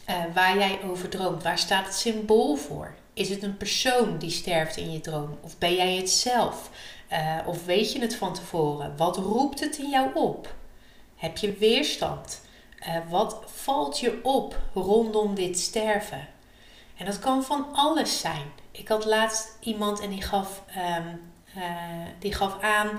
uh, 0.10 0.16
waar 0.34 0.58
jij 0.58 0.80
over 0.84 1.10
droomt? 1.10 1.44
Waar 1.44 1.58
staat 1.58 1.86
het 1.86 1.96
symbool 1.96 2.56
voor? 2.56 2.96
Is 3.14 3.30
het 3.30 3.44
een 3.44 3.58
persoon 3.58 4.18
die 4.18 4.30
sterft 4.30 4.78
in 4.78 4.92
je 4.92 5.02
droom? 5.02 5.38
Of 5.42 5.58
ben 5.58 5.76
jij 5.76 5.96
het 5.96 6.10
zelf? 6.10 6.70
Uh, 7.12 7.38
of 7.46 7.66
weet 7.66 7.92
je 7.92 8.00
het 8.00 8.16
van 8.16 8.34
tevoren? 8.34 8.98
Wat 8.98 9.18
roept 9.18 9.60
het 9.60 9.78
in 9.78 9.90
jou 9.90 10.10
op? 10.14 10.54
Heb 11.16 11.38
je 11.38 11.54
weerstand? 11.54 12.42
Uh, 12.88 12.98
wat 13.10 13.42
valt 13.46 14.00
je 14.00 14.20
op 14.24 14.60
rondom 14.74 15.36
dit 15.36 15.60
sterven? 15.60 16.28
En 16.98 17.06
dat 17.06 17.20
kan 17.20 17.44
van 17.44 17.68
alles 17.74 18.20
zijn. 18.20 18.52
Ik 18.72 18.88
had 18.88 19.06
laatst 19.06 19.58
iemand 19.60 20.00
en 20.00 20.10
die 20.10 20.22
gaf, 20.22 20.64
um, 20.98 21.22
uh, 21.58 21.64
die 22.20 22.34
gaf 22.34 22.62
aan, 22.62 22.90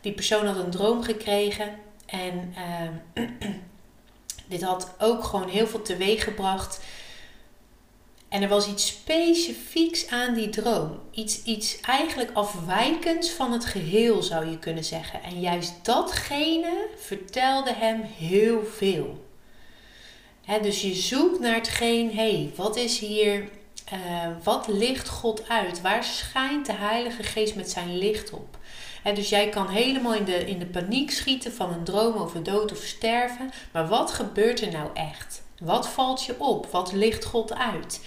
die 0.00 0.12
persoon 0.12 0.46
had 0.46 0.56
een 0.56 0.70
droom 0.70 1.02
gekregen. 1.02 1.78
En 2.06 2.54
uh, 3.14 3.24
dit 4.48 4.62
had 4.62 4.94
ook 4.98 5.24
gewoon 5.24 5.48
heel 5.48 5.66
veel 5.66 5.82
teweeg 5.82 6.24
gebracht. 6.24 6.80
En 8.28 8.42
er 8.42 8.48
was 8.48 8.68
iets 8.68 8.86
specifieks 8.86 10.08
aan 10.08 10.34
die 10.34 10.48
droom. 10.48 11.00
Iets, 11.10 11.42
iets 11.42 11.80
eigenlijk 11.80 12.30
afwijkends 12.32 13.30
van 13.30 13.52
het 13.52 13.64
geheel 13.64 14.22
zou 14.22 14.50
je 14.50 14.58
kunnen 14.58 14.84
zeggen. 14.84 15.22
En 15.22 15.40
juist 15.40 15.74
datgene 15.82 16.86
vertelde 16.96 17.72
hem 17.72 18.02
heel 18.02 18.64
veel. 18.64 19.24
dus 20.62 20.82
je 20.82 20.94
zoekt 20.94 21.40
naar 21.40 21.54
hetgeen, 21.54 22.10
hé, 22.10 22.30
hey, 22.30 22.52
wat 22.56 22.76
is 22.76 22.98
hier, 22.98 23.48
uh, 23.92 23.98
wat 24.42 24.68
licht 24.68 25.08
God 25.08 25.48
uit? 25.48 25.80
Waar 25.80 26.04
schijnt 26.04 26.66
de 26.66 26.72
Heilige 26.72 27.22
Geest 27.22 27.54
met 27.54 27.70
zijn 27.70 27.98
licht 27.98 28.30
op? 28.30 28.58
dus 29.14 29.28
jij 29.28 29.48
kan 29.48 29.68
helemaal 29.68 30.14
in 30.14 30.24
de, 30.24 30.46
in 30.46 30.58
de 30.58 30.66
paniek 30.66 31.10
schieten 31.10 31.52
van 31.52 31.72
een 31.72 31.84
droom 31.84 32.14
over 32.14 32.42
dood 32.42 32.72
of 32.72 32.78
sterven. 32.78 33.50
Maar 33.72 33.88
wat 33.88 34.10
gebeurt 34.10 34.60
er 34.60 34.72
nou 34.72 34.90
echt? 34.94 35.42
Wat 35.60 35.88
valt 35.88 36.24
je 36.24 36.40
op? 36.40 36.66
Wat 36.66 36.92
licht 36.92 37.24
God 37.24 37.54
uit? 37.54 38.00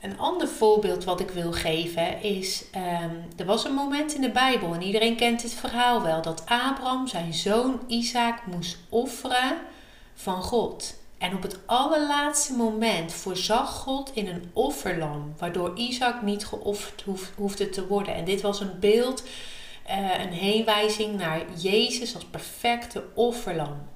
Een 0.00 0.18
ander 0.18 0.48
voorbeeld 0.48 1.04
wat 1.04 1.20
ik 1.20 1.30
wil 1.30 1.52
geven 1.52 2.22
is, 2.22 2.64
um, 2.74 3.24
er 3.36 3.44
was 3.44 3.64
een 3.64 3.74
moment 3.74 4.14
in 4.14 4.20
de 4.20 4.30
Bijbel, 4.30 4.74
en 4.74 4.82
iedereen 4.82 5.16
kent 5.16 5.42
dit 5.42 5.54
verhaal 5.54 6.02
wel, 6.02 6.22
dat 6.22 6.40
Abraham 6.40 7.06
zijn 7.06 7.34
zoon 7.34 7.80
Isaac 7.86 8.46
moest 8.46 8.76
offeren 8.88 9.56
van 10.14 10.42
God. 10.42 10.94
En 11.18 11.34
op 11.34 11.42
het 11.42 11.58
allerlaatste 11.66 12.52
moment 12.52 13.12
voorzag 13.12 13.70
God 13.70 14.10
in 14.14 14.28
een 14.28 14.50
offerlam, 14.52 15.34
waardoor 15.38 15.76
Isaac 15.76 16.22
niet 16.22 16.46
geofferd 16.46 17.04
hoefde 17.36 17.68
te 17.68 17.86
worden. 17.86 18.14
En 18.14 18.24
dit 18.24 18.40
was 18.40 18.60
een 18.60 18.78
beeld, 18.80 19.22
uh, 19.90 20.24
een 20.24 20.32
heenwijzing 20.32 21.16
naar 21.18 21.42
Jezus 21.56 22.14
als 22.14 22.24
perfecte 22.24 23.04
offerlam. 23.14 23.88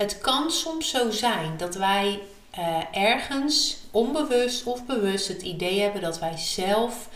Het 0.00 0.18
kan 0.18 0.50
soms 0.50 0.90
zo 0.90 1.10
zijn 1.10 1.56
dat 1.56 1.74
wij 1.74 2.20
uh, 2.58 2.78
ergens 2.92 3.76
onbewust 3.90 4.64
of 4.64 4.86
bewust 4.86 5.28
het 5.28 5.42
idee 5.42 5.80
hebben 5.80 6.00
dat 6.00 6.18
wij 6.18 6.36
zelf 6.36 7.08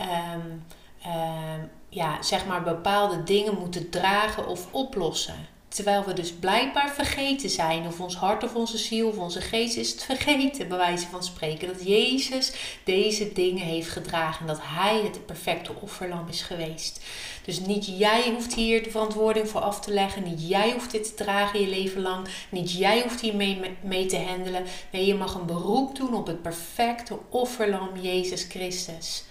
um, 0.00 0.64
um, 1.06 1.70
ja, 1.88 2.22
zeg 2.22 2.46
maar 2.46 2.62
bepaalde 2.62 3.22
dingen 3.22 3.58
moeten 3.58 3.90
dragen 3.90 4.46
of 4.46 4.72
oplossen. 4.72 5.46
Terwijl 5.72 6.04
we 6.04 6.12
dus 6.12 6.32
blijkbaar 6.32 6.90
vergeten 6.90 7.50
zijn, 7.50 7.86
of 7.86 8.00
ons 8.00 8.16
hart 8.16 8.44
of 8.44 8.54
onze 8.54 8.78
ziel 8.78 9.08
of 9.08 9.16
onze 9.16 9.40
geest 9.40 9.76
is 9.76 9.90
het 9.90 10.02
vergeten, 10.02 10.68
bij 10.68 10.78
wijze 10.78 11.06
van 11.06 11.24
spreken, 11.24 11.68
dat 11.68 11.86
Jezus 11.86 12.52
deze 12.84 13.32
dingen 13.32 13.64
heeft 13.64 13.88
gedragen 13.88 14.40
en 14.40 14.46
dat 14.46 14.60
Hij 14.62 15.00
het 15.02 15.26
perfecte 15.26 15.72
offerlam 15.80 16.28
is 16.28 16.42
geweest. 16.42 17.00
Dus 17.44 17.60
niet 17.60 17.98
jij 17.98 18.30
hoeft 18.34 18.54
hier 18.54 18.82
de 18.82 18.90
verantwoording 18.90 19.48
voor 19.48 19.60
af 19.60 19.80
te 19.80 19.92
leggen, 19.92 20.22
niet 20.22 20.48
jij 20.48 20.72
hoeft 20.72 20.90
dit 20.90 21.04
te 21.04 21.24
dragen 21.24 21.60
je 21.60 21.68
leven 21.68 22.02
lang, 22.02 22.28
niet 22.48 22.72
jij 22.72 23.02
hoeft 23.02 23.20
hier 23.20 23.36
mee, 23.36 23.60
mee 23.80 24.06
te 24.06 24.18
handelen. 24.18 24.64
Nee, 24.90 25.06
je 25.06 25.14
mag 25.14 25.34
een 25.34 25.46
beroep 25.46 25.96
doen 25.96 26.14
op 26.14 26.26
het 26.26 26.42
perfecte 26.42 27.18
offerlam 27.28 27.88
Jezus 28.00 28.44
Christus. 28.44 29.24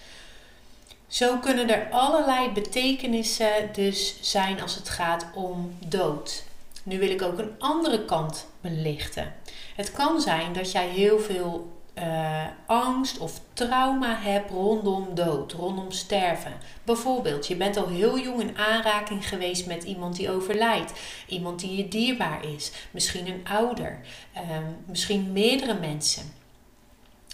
Zo 1.11 1.37
kunnen 1.37 1.69
er 1.69 1.87
allerlei 1.89 2.51
betekenissen 2.51 3.69
dus 3.73 4.15
zijn 4.21 4.61
als 4.61 4.75
het 4.75 4.89
gaat 4.89 5.25
om 5.33 5.77
dood. 5.87 6.43
Nu 6.83 6.99
wil 6.99 7.09
ik 7.09 7.21
ook 7.21 7.37
een 7.37 7.51
andere 7.59 8.05
kant 8.05 8.47
belichten. 8.61 9.33
Het 9.75 9.91
kan 9.91 10.21
zijn 10.21 10.53
dat 10.53 10.71
jij 10.71 10.87
heel 10.87 11.19
veel 11.19 11.71
uh, 11.97 12.45
angst 12.65 13.17
of 13.17 13.41
trauma 13.53 14.17
hebt 14.19 14.49
rondom 14.49 15.15
dood, 15.15 15.51
rondom 15.51 15.91
sterven. 15.91 16.53
Bijvoorbeeld, 16.83 17.47
je 17.47 17.55
bent 17.55 17.77
al 17.77 17.87
heel 17.87 18.19
jong 18.19 18.41
in 18.41 18.57
aanraking 18.57 19.27
geweest 19.27 19.65
met 19.65 19.83
iemand 19.83 20.15
die 20.15 20.31
overlijdt, 20.31 20.93
iemand 21.27 21.59
die 21.59 21.77
je 21.77 21.87
dierbaar 21.87 22.45
is, 22.55 22.71
misschien 22.91 23.27
een 23.27 23.47
ouder, 23.47 23.99
uh, 24.35 24.41
misschien 24.85 25.31
meerdere 25.31 25.79
mensen. 25.79 26.40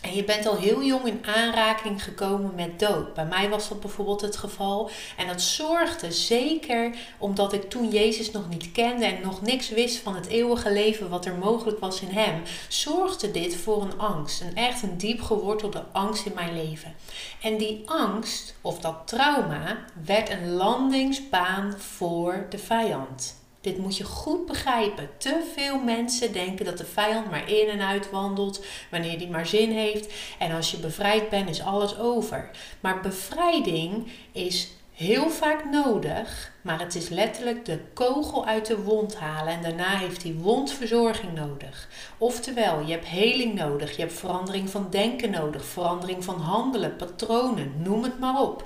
En 0.02 0.16
je 0.16 0.24
bent 0.24 0.46
al 0.46 0.58
heel 0.58 0.84
jong 0.84 1.06
in 1.06 1.26
aanraking 1.26 2.04
gekomen 2.04 2.56
met 2.56 2.80
dood. 2.80 3.14
Bij 3.14 3.26
mij 3.26 3.50
was 3.50 3.70
dat 3.70 3.80
bijvoorbeeld 3.80 4.22
het 4.22 4.38
geval. 4.38 4.90
En 5.18 5.28
dat 5.28 5.42
zorgde 5.42 6.12
zeker 6.12 6.96
omdat 7.18 7.54
ik 7.54 7.70
toen 7.70 7.90
Jezus 7.90 8.32
nog 8.32 8.50
niet 8.50 8.72
kende 8.72 9.06
en 9.06 9.22
nog 9.22 9.42
niks 9.42 9.70
wist 9.70 9.98
van 9.98 10.16
het 10.16 10.28
eeuwige 10.28 10.72
leven 10.72 11.10
wat 11.10 11.26
er 11.26 11.36
mogelijk 11.36 11.80
was 11.80 12.02
in 12.02 12.10
Hem. 12.10 12.42
Zorgde 12.68 13.32
dit 13.32 13.56
voor 13.56 13.82
een 13.82 14.00
angst. 14.00 14.42
Een 14.42 14.56
echt 14.56 14.84
een 14.84 14.98
diep 14.98 15.22
gewortelde 15.22 15.84
angst 15.92 16.26
in 16.26 16.34
mijn 16.36 16.54
leven. 16.54 16.96
En 17.42 17.58
die 17.58 17.82
angst, 17.86 18.56
of 18.62 18.80
dat 18.80 19.02
trauma, 19.06 19.86
werd 20.06 20.30
een 20.30 20.52
landingsbaan 20.52 21.76
voor 21.78 22.46
de 22.50 22.58
vijand. 22.58 23.37
Dit 23.68 23.78
moet 23.78 23.98
je 23.98 24.04
goed 24.04 24.46
begrijpen. 24.46 25.10
Te 25.18 25.52
veel 25.56 25.80
mensen 25.80 26.34
denken 26.34 26.66
dat 26.66 26.78
de 26.78 26.86
vijand 26.86 27.30
maar 27.30 27.50
in 27.52 27.68
en 27.68 27.82
uit 27.82 28.10
wandelt 28.10 28.66
wanneer 28.92 29.18
die 29.18 29.30
maar 29.30 29.46
zin 29.46 29.72
heeft. 29.72 30.14
En 30.40 30.52
als 30.52 30.72
je 30.72 30.78
bevrijd 30.78 31.30
bent, 31.30 31.50
is 31.50 31.62
alles 31.62 31.98
over. 31.98 32.50
Maar 32.80 33.02
bevrijding 33.02 34.08
is 34.32 34.72
heel 34.94 35.30
vaak 35.30 35.66
nodig, 35.66 36.52
maar 36.62 36.80
het 36.80 36.96
is 36.96 37.10
letterlijk 37.10 37.66
de 37.66 37.80
kogel 37.94 38.46
uit 38.46 38.66
de 38.66 38.82
wond 38.82 39.16
halen 39.16 39.54
en 39.54 39.62
daarna 39.62 39.98
heeft 39.98 40.22
die 40.22 40.34
wond 40.34 40.72
verzorging 40.72 41.34
nodig. 41.34 41.90
Oftewel, 42.18 42.82
je 42.86 42.92
hebt 42.92 43.06
heling 43.06 43.54
nodig, 43.54 43.96
je 43.96 44.02
hebt 44.02 44.14
verandering 44.14 44.70
van 44.70 44.88
denken 44.90 45.32
nodig, 45.32 45.66
verandering 45.66 46.24
van 46.24 46.40
handelen, 46.40 46.96
patronen, 46.96 47.74
noem 47.78 48.04
het 48.04 48.20
maar 48.20 48.42
op. 48.42 48.64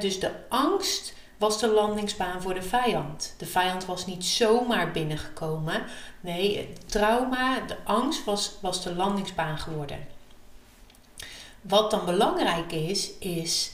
dus 0.00 0.20
de 0.20 0.30
angst 0.48 1.14
was 1.42 1.58
de 1.60 1.68
landingsbaan 1.68 2.42
voor 2.42 2.54
de 2.54 2.62
vijand. 2.62 3.34
De 3.38 3.46
vijand 3.46 3.84
was 3.84 4.06
niet 4.06 4.24
zomaar 4.24 4.90
binnengekomen. 4.90 5.82
Nee, 6.20 6.58
het 6.58 6.90
trauma, 6.90 7.60
de 7.60 7.76
angst 7.84 8.24
was, 8.24 8.52
was 8.60 8.82
de 8.82 8.94
landingsbaan 8.94 9.58
geworden. 9.58 10.06
Wat 11.60 11.90
dan 11.90 12.04
belangrijk 12.04 12.72
is, 12.72 13.10
is 13.18 13.72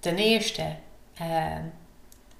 ten 0.00 0.16
eerste 0.16 0.76
uh, 1.20 1.56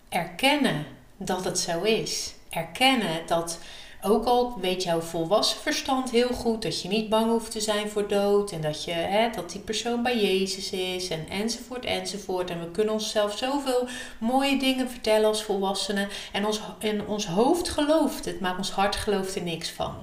erkennen 0.09 0.87
dat 1.17 1.45
het 1.45 1.59
zo 1.59 1.83
is. 1.83 2.35
Erkennen 2.51 3.27
dat 3.27 3.59
ook 4.05 4.25
al 4.25 4.59
weet 4.61 4.83
jouw 4.83 5.01
volwassen 5.01 5.61
verstand 5.61 6.11
heel 6.11 6.29
goed 6.29 6.63
dat 6.63 6.83
je 6.83 6.89
niet 6.89 7.09
bang 7.09 7.31
hoeft 7.31 7.51
te 7.51 7.61
zijn 7.61 7.89
voor 7.89 8.09
dood 8.09 8.53
en 8.53 8.61
dat, 8.61 8.85
je, 8.85 8.91
hè, 8.91 9.31
dat 9.31 9.51
die 9.51 9.61
persoon 9.61 10.03
bij 10.03 10.21
Jezus 10.21 10.71
is 10.71 11.09
en 11.09 11.29
enzovoort 11.29 11.85
enzovoort. 11.85 12.51
En 12.51 12.61
we 12.61 12.71
kunnen 12.71 12.95
onszelf 12.95 13.39
zoveel 13.39 13.89
mooie 14.19 14.59
dingen 14.59 14.91
vertellen 14.91 15.29
als 15.29 15.43
volwassenen 15.43 16.09
en 16.33 16.47
ons, 16.47 16.61
en 16.79 17.07
ons 17.07 17.27
hoofd 17.27 17.69
gelooft 17.69 18.25
het, 18.25 18.41
maar 18.41 18.57
ons 18.57 18.71
hart 18.71 18.97
gelooft 18.97 19.35
er 19.35 19.43
niks 19.43 19.71
van. 19.71 19.95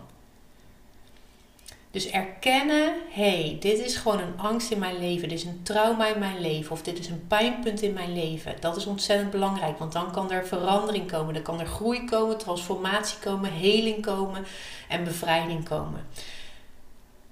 Dus 1.91 2.09
erkennen, 2.09 2.93
hey, 3.09 3.57
dit 3.59 3.79
is 3.79 3.95
gewoon 3.95 4.19
een 4.19 4.37
angst 4.37 4.71
in 4.71 4.79
mijn 4.79 4.99
leven, 4.99 5.29
dit 5.29 5.37
is 5.37 5.45
een 5.45 5.63
trauma 5.63 6.07
in 6.07 6.19
mijn 6.19 6.41
leven 6.41 6.71
of 6.71 6.81
dit 6.81 6.99
is 6.99 7.07
een 7.07 7.27
pijnpunt 7.27 7.81
in 7.81 7.93
mijn 7.93 8.13
leven. 8.13 8.55
Dat 8.59 8.75
is 8.75 8.85
ontzettend 8.85 9.31
belangrijk, 9.31 9.79
want 9.79 9.91
dan 9.91 10.11
kan 10.11 10.31
er 10.31 10.47
verandering 10.47 11.11
komen, 11.11 11.33
dan 11.33 11.43
kan 11.43 11.59
er 11.59 11.65
groei 11.65 12.05
komen, 12.05 12.37
transformatie 12.37 13.19
komen, 13.19 13.51
heling 13.51 14.01
komen 14.01 14.45
en 14.87 15.03
bevrijding 15.03 15.65
komen. 15.65 16.07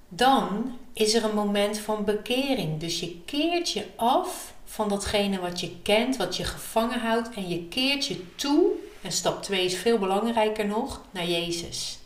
Dan 0.10 0.78
is 0.94 1.14
er 1.14 1.24
een 1.24 1.36
moment 1.36 1.78
van 1.78 2.06
bekering. 2.06 2.80
Dus 2.80 3.00
je 3.00 3.22
keert 3.26 3.72
je 3.72 3.86
af 3.96 4.54
van 4.66 4.90
datgene 4.90 5.40
wat 5.40 5.60
je 5.60 5.82
kent, 5.82 6.18
wat 6.18 6.38
je 6.38 6.44
gevangen 6.44 7.00
houdt 7.00 7.30
en 7.34 7.50
je 7.50 7.68
keert 7.68 8.06
je 8.06 8.36
toe, 8.36 8.72
en 9.02 9.12
stap 9.12 9.44
2 9.44 9.66
is 9.66 9.76
veel 9.76 9.98
belangrijker 9.98 10.68
nog, 10.68 11.02
naar 11.12 11.28
Jezus. 11.28 12.00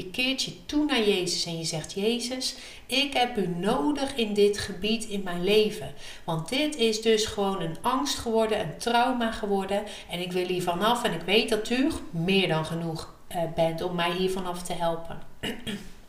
Je 0.00 0.10
keert 0.10 0.42
je 0.42 0.66
toe 0.66 0.84
naar 0.84 1.08
Jezus 1.08 1.44
en 1.46 1.58
je 1.58 1.64
zegt: 1.64 1.92
Jezus, 1.92 2.54
ik 2.86 3.12
heb 3.12 3.36
u 3.36 3.46
nodig 3.46 4.14
in 4.14 4.34
dit 4.34 4.58
gebied 4.58 5.04
in 5.04 5.22
mijn 5.22 5.44
leven. 5.44 5.94
Want 6.24 6.48
dit 6.48 6.76
is 6.76 7.02
dus 7.02 7.26
gewoon 7.26 7.60
een 7.60 7.76
angst 7.80 8.18
geworden, 8.18 8.60
een 8.60 8.78
trauma 8.78 9.32
geworden. 9.32 9.82
En 10.10 10.20
ik 10.20 10.32
wil 10.32 10.46
hier 10.46 10.62
vanaf 10.62 11.04
en 11.04 11.12
ik 11.12 11.20
weet 11.20 11.48
dat 11.48 11.70
u 11.70 11.90
meer 12.10 12.48
dan 12.48 12.64
genoeg 12.64 13.14
uh, 13.28 13.42
bent 13.54 13.82
om 13.82 13.94
mij 13.94 14.12
hier 14.12 14.30
vanaf 14.30 14.62
te 14.62 14.72
helpen. 14.72 15.18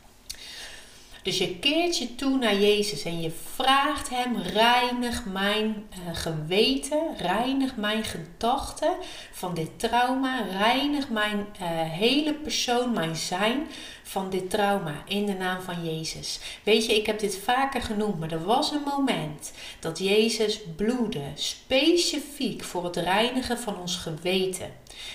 Dus 1.22 1.38
je 1.38 1.58
keert 1.58 1.98
je 1.98 2.14
toe 2.14 2.38
naar 2.38 2.56
Jezus 2.56 3.02
en 3.02 3.20
je 3.20 3.30
vraagt 3.54 4.08
Hem: 4.08 4.36
reinig 4.36 5.24
mijn 5.24 5.86
uh, 5.90 6.16
geweten, 6.16 7.00
reinig 7.16 7.76
mijn 7.76 8.04
gedachten 8.04 8.92
van 9.32 9.54
dit 9.54 9.78
trauma, 9.78 10.42
reinig 10.50 11.08
mijn 11.08 11.36
uh, 11.38 11.66
hele 11.80 12.34
persoon, 12.34 12.92
mijn 12.92 13.16
zijn 13.16 13.66
van 14.02 14.30
dit 14.30 14.50
trauma 14.50 15.02
in 15.06 15.26
de 15.26 15.32
naam 15.32 15.60
van 15.60 15.84
Jezus. 15.84 16.40
Weet 16.62 16.86
je, 16.86 16.96
ik 16.96 17.06
heb 17.06 17.18
dit 17.18 17.38
vaker 17.44 17.82
genoemd, 17.82 18.18
maar 18.18 18.32
er 18.32 18.44
was 18.44 18.70
een 18.70 18.82
moment 18.98 19.52
dat 19.80 19.98
Jezus 19.98 20.60
bloedde, 20.76 21.24
specifiek 21.34 22.64
voor 22.64 22.84
het 22.84 22.96
reinigen 22.96 23.58
van 23.58 23.80
ons 23.80 23.96
geweten. 23.96 24.72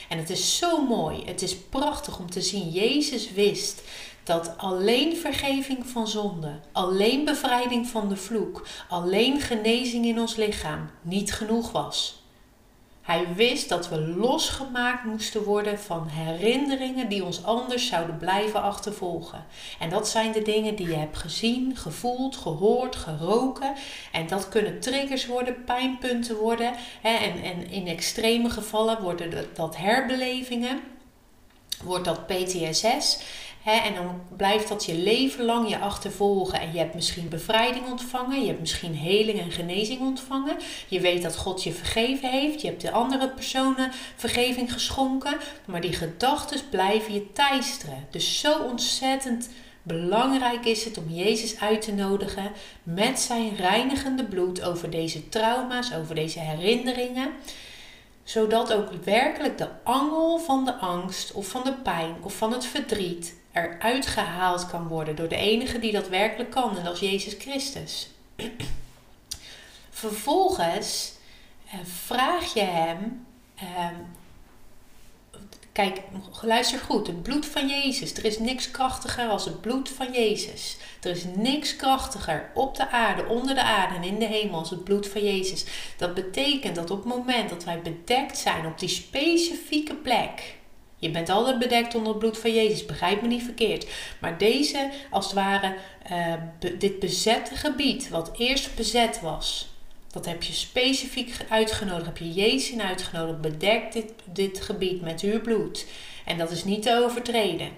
En 0.09 0.17
het 0.17 0.29
is 0.29 0.57
zo 0.57 0.85
mooi, 0.85 1.21
het 1.25 1.41
is 1.41 1.55
prachtig 1.55 2.19
om 2.19 2.29
te 2.29 2.41
zien. 2.41 2.69
Jezus 2.69 3.31
wist 3.31 3.81
dat 4.27 4.57
alleen 4.57 5.17
vergeving 5.17 5.85
van 5.85 6.07
zonde, 6.07 6.51
alleen 6.71 7.25
bevrijding 7.25 7.87
van 7.87 8.09
de 8.09 8.17
vloek, 8.17 8.67
alleen 8.89 9.41
genezing 9.41 10.05
in 10.05 10.19
ons 10.19 10.35
lichaam 10.35 10.89
niet 11.01 11.33
genoeg 11.33 11.71
was. 11.71 12.21
Hij 13.01 13.25
wist 13.35 13.69
dat 13.69 13.89
we 13.89 13.99
losgemaakt 13.99 15.03
moesten 15.03 15.43
worden 15.43 15.79
van 15.79 16.07
herinneringen 16.07 17.09
die 17.09 17.23
ons 17.23 17.43
anders 17.43 17.87
zouden 17.87 18.17
blijven 18.17 18.61
achtervolgen. 18.61 19.45
En 19.79 19.89
dat 19.89 20.07
zijn 20.07 20.31
de 20.31 20.41
dingen 20.41 20.75
die 20.75 20.87
je 20.87 20.95
hebt 20.95 21.17
gezien, 21.17 21.75
gevoeld, 21.75 22.35
gehoord, 22.35 22.95
geroken. 22.95 23.73
En 24.11 24.27
dat 24.27 24.49
kunnen 24.49 24.79
triggers 24.79 25.25
worden, 25.25 25.63
pijnpunten 25.63 26.35
worden. 26.35 26.73
En, 27.01 27.43
en 27.43 27.69
in 27.69 27.87
extreme 27.87 28.49
gevallen 28.49 29.01
worden 29.01 29.47
dat 29.53 29.77
herbelevingen, 29.77 30.79
wordt 31.83 32.05
dat 32.05 32.27
PTSS 32.27 33.19
en 33.73 33.93
dan 33.93 34.21
blijft 34.37 34.67
dat 34.67 34.85
je 34.85 34.93
leven 34.93 35.45
lang 35.45 35.69
je 35.69 35.79
achtervolgen. 35.79 36.59
En 36.59 36.71
je 36.71 36.77
hebt 36.77 36.93
misschien 36.93 37.29
bevrijding 37.29 37.85
ontvangen. 37.85 38.41
Je 38.41 38.47
hebt 38.47 38.59
misschien 38.59 38.95
heling 38.95 39.39
en 39.39 39.51
genezing 39.51 39.99
ontvangen. 39.99 40.57
Je 40.87 40.99
weet 40.99 41.21
dat 41.21 41.37
God 41.37 41.63
je 41.63 41.73
vergeven 41.73 42.29
heeft. 42.29 42.61
Je 42.61 42.67
hebt 42.67 42.81
de 42.81 42.91
andere 42.91 43.29
personen 43.29 43.91
vergeving 44.15 44.73
geschonken. 44.73 45.37
Maar 45.65 45.81
die 45.81 45.93
gedachten 45.93 46.59
blijven 46.69 47.13
je 47.13 47.31
teisteren. 47.31 48.07
Dus 48.11 48.39
zo 48.39 48.59
ontzettend 48.59 49.49
belangrijk 49.83 50.65
is 50.65 50.85
het 50.85 50.97
om 50.97 51.09
Jezus 51.09 51.59
uit 51.59 51.81
te 51.81 51.93
nodigen 51.93 52.51
met 52.83 53.19
zijn 53.19 53.55
reinigende 53.55 54.23
bloed 54.25 54.63
over 54.63 54.89
deze 54.89 55.29
trauma's, 55.29 55.93
over 55.93 56.15
deze 56.15 56.39
herinneringen 56.39 57.29
zodat 58.23 58.73
ook 58.73 58.91
werkelijk 59.03 59.57
de 59.57 59.67
angel 59.83 60.39
van 60.39 60.65
de 60.65 60.73
angst 60.75 61.31
of 61.31 61.47
van 61.47 61.63
de 61.63 61.73
pijn 61.73 62.15
of 62.21 62.33
van 62.33 62.51
het 62.51 62.65
verdriet 62.65 63.35
eruit 63.57 64.05
gehaald 64.05 64.67
kan 64.67 64.87
worden 64.87 65.15
door 65.15 65.27
de 65.27 65.35
enige 65.35 65.79
die 65.79 65.91
dat 65.91 66.07
werkelijk 66.07 66.49
kan, 66.49 66.77
en 66.77 66.83
dat 66.83 66.93
is 66.93 67.09
Jezus 67.09 67.35
Christus. 67.39 68.09
Vervolgens 69.89 71.13
eh, 71.71 71.79
vraag 71.83 72.53
je 72.53 72.63
hem, 72.63 73.25
eh, 73.55 73.87
kijk, 75.71 76.01
luister 76.41 76.79
goed, 76.79 77.07
het 77.07 77.23
bloed 77.23 77.45
van 77.45 77.67
Jezus. 77.67 78.13
Er 78.13 78.25
is 78.25 78.39
niks 78.39 78.71
krachtiger 78.71 79.29
als 79.29 79.45
het 79.45 79.61
bloed 79.61 79.89
van 79.89 80.11
Jezus. 80.11 80.77
Er 81.01 81.09
is 81.09 81.23
niks 81.35 81.75
krachtiger 81.75 82.51
op 82.53 82.75
de 82.75 82.89
aarde, 82.89 83.25
onder 83.25 83.55
de 83.55 83.63
aarde 83.63 83.95
en 83.95 84.03
in 84.03 84.19
de 84.19 84.25
hemel 84.25 84.59
als 84.59 84.69
het 84.69 84.83
bloed 84.83 85.07
van 85.07 85.23
Jezus. 85.23 85.65
Dat 85.97 86.13
betekent 86.13 86.75
dat 86.75 86.91
op 86.91 86.97
het 86.97 87.15
moment 87.15 87.49
dat 87.49 87.63
wij 87.63 87.81
bedekt 87.81 88.37
zijn 88.37 88.65
op 88.65 88.79
die 88.79 88.89
specifieke 88.89 89.95
plek, 89.95 90.55
je 90.97 91.11
bent 91.11 91.29
altijd 91.29 91.59
bedekt 91.59 91.95
onder 91.95 92.09
het 92.09 92.19
bloed 92.19 92.37
van 92.37 92.53
Jezus, 92.53 92.85
begrijp 92.85 93.21
me 93.21 93.27
niet 93.27 93.43
verkeerd. 93.43 93.87
Maar 94.19 94.37
deze, 94.37 94.91
als 95.09 95.25
het 95.25 95.33
ware, 95.33 95.75
uh, 96.11 96.33
dit 96.77 96.99
bezette 96.99 97.55
gebied, 97.55 98.09
wat 98.09 98.31
eerst 98.37 98.75
bezet 98.75 99.21
was, 99.21 99.69
dat 100.11 100.25
heb 100.25 100.43
je 100.43 100.53
specifiek 100.53 101.35
uitgenodigd, 101.49 102.05
heb 102.05 102.17
je 102.17 102.33
Jezus 102.33 102.71
in 102.71 102.81
uitgenodigd, 102.81 103.41
bedekt 103.41 103.93
dit, 103.93 104.13
dit 104.23 104.61
gebied 104.61 105.01
met 105.01 105.21
uw 105.21 105.41
bloed. 105.41 105.85
En 106.25 106.37
dat 106.37 106.51
is 106.51 106.63
niet 106.63 106.81
te 106.81 107.03
overtreden. 107.03 107.69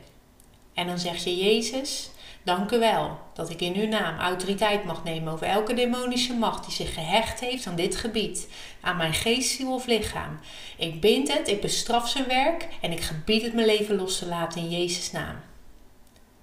En 0.73 0.87
dan 0.87 0.99
zeg 0.99 1.23
je, 1.23 1.37
Jezus, 1.37 2.09
Dank 2.43 2.71
u 2.71 2.79
wel 2.79 3.19
dat 3.33 3.49
ik 3.49 3.61
in 3.61 3.75
uw 3.75 3.87
naam 3.87 4.19
autoriteit 4.19 4.83
mag 4.83 5.03
nemen 5.03 5.33
over 5.33 5.47
elke 5.47 5.73
demonische 5.73 6.33
macht 6.33 6.65
die 6.65 6.73
zich 6.73 6.93
gehecht 6.93 7.39
heeft 7.39 7.67
aan 7.67 7.75
dit 7.75 7.95
gebied, 7.95 8.49
aan 8.81 8.97
mijn 8.97 9.13
geest, 9.13 9.55
ziel 9.55 9.73
of 9.73 9.85
lichaam. 9.85 10.39
Ik 10.77 11.01
bind 11.01 11.33
het, 11.33 11.47
ik 11.47 11.61
bestraf 11.61 12.09
zijn 12.09 12.27
werk 12.27 12.67
en 12.81 12.91
ik 12.91 13.01
gebied 13.01 13.41
het 13.41 13.53
mijn 13.53 13.67
leven 13.67 13.95
los 13.95 14.17
te 14.17 14.25
laten 14.25 14.61
in 14.61 14.69
Jezus' 14.69 15.11
naam. 15.11 15.35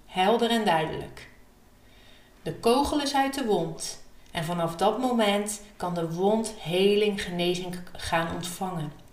Helder 0.06 0.50
en 0.50 0.64
duidelijk. 0.64 1.28
De 2.42 2.54
kogel 2.54 3.00
is 3.00 3.14
uit 3.14 3.34
de 3.34 3.44
wond 3.44 4.02
en 4.32 4.44
vanaf 4.44 4.76
dat 4.76 4.98
moment 4.98 5.62
kan 5.76 5.94
de 5.94 6.12
wond 6.12 6.54
heling, 6.58 7.22
genezing 7.22 7.76
gaan 7.92 8.34
ontvangen. 8.34 9.05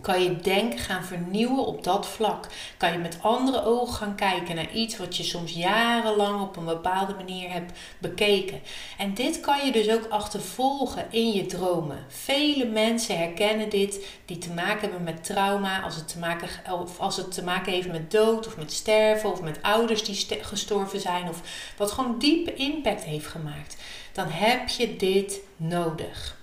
Kan 0.00 0.22
je 0.22 0.36
denken 0.36 0.78
gaan 0.78 1.04
vernieuwen 1.04 1.66
op 1.66 1.84
dat 1.84 2.06
vlak? 2.06 2.46
Kan 2.76 2.92
je 2.92 2.98
met 2.98 3.18
andere 3.22 3.64
ogen 3.64 3.94
gaan 3.94 4.14
kijken 4.14 4.54
naar 4.54 4.72
iets 4.72 4.96
wat 4.96 5.16
je 5.16 5.22
soms 5.22 5.52
jarenlang 5.52 6.42
op 6.42 6.56
een 6.56 6.64
bepaalde 6.64 7.14
manier 7.14 7.50
hebt 7.50 7.78
bekeken? 7.98 8.60
En 8.98 9.14
dit 9.14 9.40
kan 9.40 9.66
je 9.66 9.72
dus 9.72 9.90
ook 9.90 10.06
achtervolgen 10.08 11.06
in 11.10 11.32
je 11.32 11.46
dromen. 11.46 12.04
Vele 12.08 12.64
mensen 12.64 13.18
herkennen 13.18 13.68
dit 13.68 14.06
die 14.24 14.38
te 14.38 14.52
maken 14.52 14.80
hebben 14.80 15.02
met 15.02 15.24
trauma, 15.24 15.82
als 15.82 15.96
het 15.96 16.08
te 16.08 16.18
maken, 16.18 16.48
of 16.72 17.00
als 17.00 17.16
het 17.16 17.32
te 17.32 17.44
maken 17.44 17.72
heeft 17.72 17.92
met 17.92 18.10
dood 18.10 18.46
of 18.46 18.56
met 18.56 18.72
sterven 18.72 19.32
of 19.32 19.42
met 19.42 19.62
ouders 19.62 20.04
die 20.04 20.42
gestorven 20.42 21.00
zijn 21.00 21.28
of 21.28 21.40
wat 21.76 21.92
gewoon 21.92 22.18
diepe 22.18 22.54
impact 22.54 23.04
heeft 23.04 23.26
gemaakt. 23.26 23.76
Dan 24.12 24.26
heb 24.28 24.68
je 24.68 24.96
dit 24.96 25.40
nodig. 25.56 26.40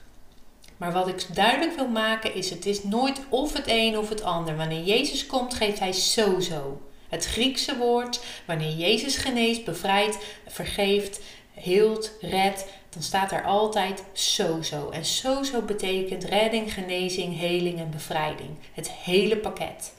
Maar 0.80 0.92
wat 0.92 1.08
ik 1.08 1.36
duidelijk 1.36 1.76
wil 1.76 1.88
maken 1.88 2.34
is: 2.34 2.50
het 2.50 2.66
is 2.66 2.84
nooit 2.84 3.22
of 3.30 3.54
het 3.54 3.64
een 3.68 3.98
of 3.98 4.10
het 4.10 4.24
ander. 4.24 4.58
Wanneer 4.58 4.84
Jezus 4.84 5.26
komt, 5.26 5.54
geeft 5.54 5.80
hij 5.80 5.92
sowieso. 5.92 6.82
Het 7.10 7.26
Griekse 7.26 7.78
woord, 7.78 8.20
wanneer 8.46 8.76
Jezus 8.76 9.18
geneest, 9.18 9.66
bevrijdt, 9.66 10.18
vergeeft, 10.48 11.22
hield, 11.54 12.12
redt, 12.22 12.66
dan 12.90 13.02
staat 13.02 13.32
er 13.32 13.44
altijd 13.44 14.04
sowieso. 14.14 14.90
En 14.90 15.06
sowieso 15.06 15.62
betekent 15.62 16.24
redding, 16.24 16.74
genezing, 16.74 17.40
heling 17.40 17.80
en 17.80 17.90
bevrijding. 17.92 18.50
Het 18.74 18.92
hele 18.92 19.38
pakket. 19.38 19.94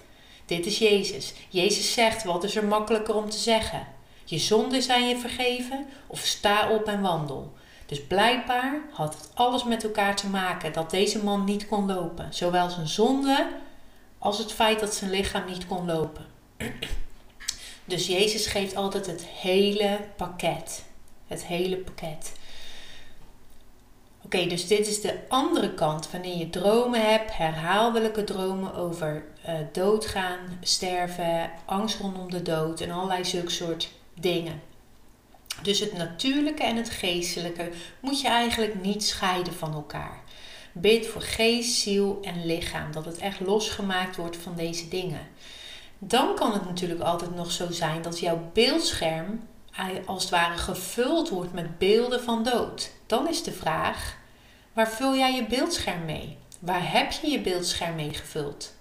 Dit 0.47 0.67
is 0.67 0.79
Jezus. 0.79 1.33
Jezus 1.49 1.93
zegt: 1.93 2.25
wat 2.25 2.45
is 2.45 2.57
er 2.57 2.65
makkelijker 2.65 3.15
om 3.15 3.31
te 3.31 3.39
zeggen? 3.39 3.87
Je 4.25 4.39
zonden 4.39 4.83
zijn 4.83 5.09
je 5.09 5.19
vergeven 5.19 5.87
of 6.07 6.21
sta 6.21 6.71
op 6.71 6.85
en 6.87 7.01
wandel. 7.01 7.53
Dus 7.91 8.07
blijkbaar 8.07 8.81
had 8.93 9.15
het 9.15 9.31
alles 9.35 9.65
met 9.65 9.85
elkaar 9.85 10.17
te 10.17 10.29
maken 10.29 10.73
dat 10.73 10.91
deze 10.91 11.25
man 11.25 11.45
niet 11.45 11.67
kon 11.67 11.87
lopen. 11.87 12.35
Zowel 12.35 12.71
zijn 12.71 12.89
zonde 12.89 13.49
als 14.19 14.39
het 14.39 14.53
feit 14.53 14.81
dat 14.81 14.95
zijn 14.95 15.11
lichaam 15.11 15.47
niet 15.47 15.67
kon 15.67 15.87
lopen. 15.87 16.27
Dus 17.85 18.07
Jezus 18.07 18.47
geeft 18.47 18.77
altijd 18.77 19.07
het 19.07 19.27
hele 19.27 19.99
pakket. 20.17 20.85
Het 21.27 21.47
hele 21.47 21.77
pakket. 21.77 22.33
Oké, 24.25 24.47
dus 24.47 24.67
dit 24.67 24.87
is 24.87 25.01
de 25.01 25.19
andere 25.29 25.75
kant. 25.75 26.11
Wanneer 26.11 26.37
je 26.37 26.51
dromen 26.51 27.11
hebt, 27.11 27.37
herhaaldelijke 27.37 28.25
dromen 28.25 28.75
over 28.75 29.25
uh, 29.49 29.55
doodgaan, 29.73 30.39
sterven, 30.61 31.51
angst 31.65 32.01
rondom 32.01 32.31
de 32.31 32.43
dood 32.43 32.81
en 32.81 32.91
allerlei 32.91 33.25
zulke 33.25 33.51
soort 33.51 33.91
dingen. 34.15 34.70
Dus 35.63 35.81
het 35.81 35.93
natuurlijke 35.93 36.63
en 36.63 36.77
het 36.77 36.91
geestelijke 36.91 37.71
moet 38.01 38.21
je 38.21 38.29
eigenlijk 38.29 38.83
niet 38.83 39.05
scheiden 39.05 39.53
van 39.53 39.75
elkaar. 39.75 40.23
Bid 40.73 41.07
voor 41.07 41.23
geest, 41.23 41.75
ziel 41.75 42.19
en 42.23 42.47
lichaam, 42.47 42.93
dat 42.93 43.05
het 43.05 43.19
echt 43.19 43.41
losgemaakt 43.41 44.17
wordt 44.17 44.37
van 44.37 44.57
deze 44.57 44.89
dingen. 44.89 45.29
Dan 45.99 46.35
kan 46.35 46.53
het 46.53 46.65
natuurlijk 46.65 47.01
altijd 47.01 47.35
nog 47.35 47.53
zo 47.53 47.71
zijn 47.71 48.03
dat 48.03 48.19
jouw 48.19 48.51
beeldscherm 48.53 49.49
als 50.07 50.23
het 50.23 50.31
ware 50.31 50.59
gevuld 50.59 51.29
wordt 51.29 51.53
met 51.53 51.79
beelden 51.79 52.23
van 52.23 52.43
dood. 52.43 52.91
Dan 53.07 53.29
is 53.29 53.43
de 53.43 53.53
vraag: 53.53 54.17
waar 54.73 54.91
vul 54.91 55.17
jij 55.17 55.35
je 55.35 55.47
beeldscherm 55.47 56.05
mee? 56.05 56.39
Waar 56.59 56.93
heb 56.93 57.13
je 57.13 57.31
je 57.31 57.41
beeldscherm 57.41 57.95
mee 57.95 58.15
gevuld? 58.15 58.75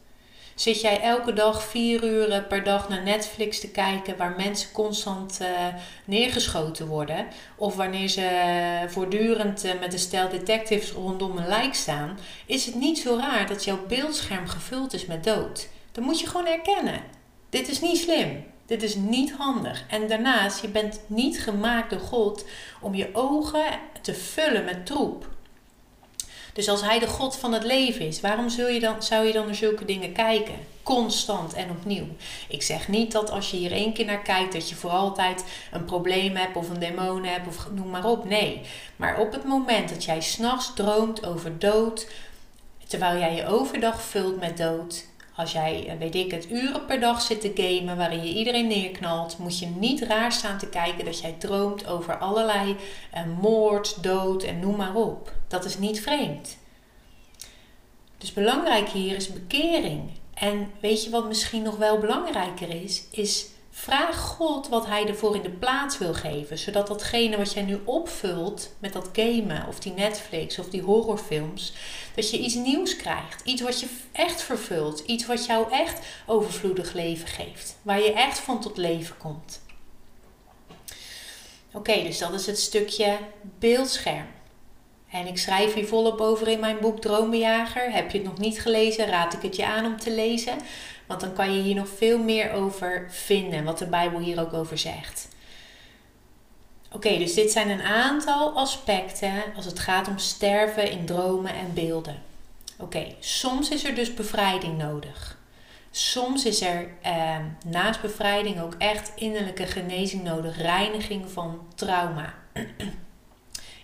Zit 0.60 0.82
jij 0.82 1.02
elke 1.02 1.34
dag 1.34 1.63
vier 1.63 2.04
uur 2.04 2.43
per 2.43 2.63
dag 2.63 2.89
naar 2.89 3.04
Netflix 3.04 3.60
te 3.60 3.69
kijken 3.69 4.17
waar 4.17 4.34
mensen 4.38 4.72
constant 4.72 5.39
uh, 5.41 5.48
neergeschoten 6.06 6.88
worden? 6.88 7.28
Of 7.56 7.76
wanneer 7.76 8.08
ze 8.08 8.86
voortdurend 8.88 9.65
uh, 9.65 9.72
met 9.80 9.93
een 9.93 10.00
stel 10.00 10.30
detectives 10.30 10.91
rondom 10.91 11.38
een 11.38 11.48
lijk 11.48 11.74
staan? 11.74 12.19
Is 12.45 12.65
het 12.65 12.76
niet 12.76 13.00
zo 13.00 13.17
raar 13.17 13.48
dat 13.48 13.63
jouw 13.63 13.86
beeldscherm 13.88 14.48
gevuld 14.48 14.93
is 14.93 15.06
met 15.06 15.24
dood? 15.24 15.69
Dan 15.91 16.04
moet 16.04 16.19
je 16.19 16.28
gewoon 16.28 16.48
erkennen. 16.48 17.02
Dit 17.50 17.69
is 17.69 17.82
niet 17.82 17.98
slim. 17.98 18.43
Dit 18.65 18.84
is 18.84 18.95
niet 18.95 19.32
handig. 19.32 19.86
En 19.88 20.08
daarnaast, 20.08 20.62
je 20.62 20.67
bent 20.67 21.02
niet 21.08 21.39
gemaakt 21.39 21.89
door 21.89 22.00
God 22.00 22.45
om 22.82 22.95
je 22.95 23.10
ogen 23.13 23.80
te 24.02 24.13
vullen 24.13 24.65
met 24.65 24.86
troep. 24.86 25.38
Dus 26.60 26.69
als 26.69 26.82
hij 26.82 27.00
de 27.00 27.08
God 27.08 27.36
van 27.36 27.54
het 27.54 27.63
leven 27.63 28.08
is, 28.08 28.22
waarom 28.22 28.50
zul 28.50 28.67
je 28.67 28.80
dan, 28.80 29.04
zou 29.04 29.26
je 29.26 29.34
dan 29.34 29.45
naar 29.45 29.56
zulke 29.56 29.86
dingen 29.86 30.12
kijken? 30.12 30.56
Constant 30.84 31.54
en 31.54 31.69
opnieuw. 31.69 32.08
Ik 32.48 32.63
zeg 32.63 32.88
niet 32.88 33.12
dat 33.12 33.32
als 33.32 33.52
je 33.52 33.58
hier 33.58 33.72
één 33.72 33.93
keer 33.93 34.06
naar 34.06 34.22
kijkt, 34.22 34.54
dat 34.54 34.69
je 34.69 34.76
voor 34.76 34.89
altijd 34.89 35.43
een 35.72 35.86
probleem 35.86 36.36
hebt 36.36 36.56
of 36.56 36.69
een 36.69 36.80
demon 36.80 37.24
hebt 37.24 37.48
of 37.48 37.67
noem 37.72 37.89
maar 37.89 38.06
op. 38.06 38.26
Nee. 38.26 38.62
Maar 38.95 39.19
op 39.19 39.32
het 39.32 39.43
moment 39.43 39.89
dat 39.89 40.04
jij 40.04 40.22
s'nachts 40.22 40.74
droomt 40.74 41.26
over 41.26 41.60
dood, 41.60 42.08
terwijl 42.88 43.19
jij 43.19 43.36
je 43.36 43.48
overdag 43.48 44.02
vult 44.02 44.39
met 44.39 44.58
dood, 44.58 45.06
als 45.36 45.52
jij, 45.52 45.86
eh, 45.88 45.98
weet 45.98 46.15
ik 46.15 46.32
het, 46.32 46.52
uren 46.52 46.86
per 46.86 47.00
dag 47.00 47.22
zit 47.22 47.41
te 47.41 47.52
gamen 47.56 47.98
waarin 47.98 48.26
je 48.26 48.34
iedereen 48.34 48.67
neerknalt, 48.67 49.38
moet 49.38 49.60
je 49.60 49.65
niet 49.65 50.02
raar 50.02 50.32
staan 50.32 50.58
te 50.58 50.69
kijken 50.69 51.06
dat 51.06 51.19
jij 51.19 51.36
droomt 51.38 51.88
over 51.88 52.17
allerlei 52.17 52.76
uh, 53.15 53.22
moord, 53.41 54.04
dood 54.04 54.43
en 54.43 54.60
noem 54.60 54.76
maar 54.76 54.95
op. 54.95 55.38
Dat 55.49 55.65
is 55.65 55.77
niet 55.77 56.01
vreemd. 56.01 56.57
Dus 58.17 58.33
belangrijk 58.33 58.89
hier 58.89 59.15
is 59.15 59.33
bekering. 59.33 60.12
En 60.33 60.71
weet 60.81 61.03
je 61.03 61.09
wat 61.09 61.27
misschien 61.27 61.62
nog 61.62 61.77
wel 61.77 61.97
belangrijker 61.97 62.81
is? 62.81 63.03
Is 63.12 63.47
Vraag 63.79 64.17
God 64.17 64.67
wat 64.67 64.85
Hij 64.85 65.07
ervoor 65.07 65.35
in 65.35 65.41
de 65.41 65.49
plaats 65.49 65.97
wil 65.97 66.13
geven, 66.13 66.57
zodat 66.57 66.88
datgene 66.88 67.38
wat 67.38 67.53
jij 67.53 67.63
nu 67.63 67.79
opvult 67.83 68.69
met 68.79 68.93
dat 68.93 69.09
gamen 69.13 69.67
of 69.67 69.79
die 69.79 69.93
Netflix 69.93 70.59
of 70.59 70.69
die 70.69 70.81
horrorfilms, 70.81 71.73
dat 72.15 72.29
je 72.29 72.39
iets 72.39 72.53
nieuws 72.55 72.95
krijgt. 72.95 73.41
Iets 73.43 73.62
wat 73.62 73.79
je 73.79 73.88
echt 74.12 74.41
vervult. 74.41 74.99
Iets 74.99 75.25
wat 75.25 75.45
jou 75.45 75.71
echt 75.71 76.05
overvloedig 76.25 76.93
leven 76.93 77.27
geeft. 77.27 77.77
Waar 77.81 77.99
je 77.99 78.13
echt 78.13 78.39
van 78.39 78.62
tot 78.62 78.77
leven 78.77 79.17
komt. 79.17 79.62
Oké, 81.73 82.03
dus 82.03 82.17
dat 82.17 82.33
is 82.33 82.45
het 82.45 82.59
stukje 82.59 83.17
beeldscherm. 83.59 84.27
En 85.12 85.28
ik 85.28 85.38
schrijf 85.38 85.74
hier 85.74 85.88
volop 85.88 86.19
over 86.19 86.48
in 86.48 86.60
mijn 86.60 86.80
boek 86.80 87.02
Dromenjager. 87.02 87.91
Heb 87.91 88.12
je 88.12 88.17
het 88.17 88.28
nog 88.28 88.38
niet 88.38 88.62
gelezen, 88.62 89.08
raad 89.08 89.34
ik 89.34 89.41
het 89.41 89.56
je 89.56 89.65
aan 89.65 89.86
om 89.86 89.98
te 89.98 90.12
lezen. 90.12 90.54
Want 91.08 91.22
dan 91.22 91.34
kan 91.34 91.54
je 91.54 91.62
hier 91.62 91.76
nog 91.76 91.88
veel 91.98 92.17
meer 92.17 92.52
over 92.52 93.08
vinden, 93.10 93.63
wat 93.63 93.78
de 93.78 93.88
Bijbel 93.88 94.19
hier 94.19 94.39
ook 94.39 94.54
over 94.54 94.78
zegt. 94.78 95.28
Oké, 96.91 97.17
dus 97.17 97.34
dit 97.34 97.52
zijn 97.52 97.69
een 97.69 97.82
aantal 97.82 98.52
aspecten 98.58 99.43
als 99.56 99.65
het 99.65 99.80
gaat 99.80 100.08
om 100.08 100.17
sterven 100.17 100.91
in 100.91 101.06
dromen 101.06 101.54
en 101.54 101.74
beelden. 101.74 102.22
Oké, 102.78 103.15
soms 103.19 103.69
is 103.69 103.84
er 103.84 103.95
dus 103.95 104.13
bevrijding 104.13 104.78
nodig. 104.78 105.38
Soms 105.91 106.45
is 106.45 106.62
er 106.62 106.89
eh, 107.02 107.38
naast 107.65 108.02
bevrijding 108.02 108.62
ook 108.62 108.76
echt 108.78 109.12
innerlijke 109.15 109.65
genezing 109.65 110.24
nodig, 110.24 110.58
reiniging 110.58 111.32
van 111.32 111.67
trauma. 111.76 112.34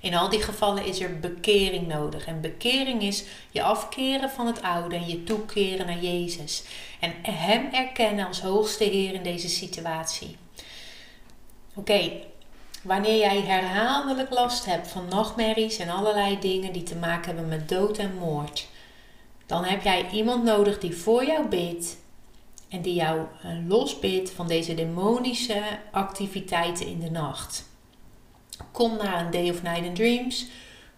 In 0.06 0.16
al 0.16 0.30
die 0.30 0.42
gevallen 0.42 0.86
is 0.86 1.00
er 1.00 1.20
bekering 1.20 1.88
nodig. 1.88 2.26
En 2.26 2.42
bekering 2.42 3.02
is 3.02 3.24
je 3.52 3.64
afkeren 3.64 4.30
van 4.30 4.48
het 4.48 4.62
oude 4.62 4.96
en 4.96 5.08
je 5.08 5.24
toekeren 5.24 5.86
naar 5.86 6.00
Jezus. 6.00 6.64
En 7.00 7.14
Hem 7.22 7.70
erkennen 7.72 8.28
als 8.28 8.42
hoogste 8.42 8.84
Heer 8.84 9.14
in 9.14 9.24
deze 9.24 9.50
situatie. 9.50 10.38
Oké, 11.74 12.12
wanneer 12.82 13.18
jij 13.18 13.42
herhaaldelijk 13.42 14.30
last 14.30 14.66
hebt 14.66 14.88
van 14.88 15.08
nachtmerries 15.10 15.78
en 15.78 15.90
allerlei 15.90 16.40
dingen 16.40 16.74
die 16.74 16.84
te 16.84 16.96
maken 16.96 17.26
hebben 17.26 17.48
met 17.48 17.70
dood 17.70 17.98
en 17.98 18.18
moord, 18.20 18.68
dan 19.46 19.64
heb 19.64 19.84
jij 19.84 20.10
iemand 20.12 20.44
nodig 20.44 20.80
die 20.80 20.98
voor 20.98 21.26
jou 21.26 21.48
bidt 21.48 21.98
en 22.70 22.82
die 22.82 22.94
jou 22.94 23.22
eh, 23.44 23.52
losbidt 23.68 24.32
van 24.32 24.48
deze 24.48 24.74
demonische 24.74 25.62
activiteiten 25.92 26.88
in 26.88 27.00
de 27.00 27.12
nacht. 27.12 27.74
Kom 28.72 28.98
naar 28.98 29.26
een 29.26 29.32
Day 29.32 29.50
of 29.50 29.64
Night 29.64 29.88
and 29.88 29.96
Dreams. 29.96 30.46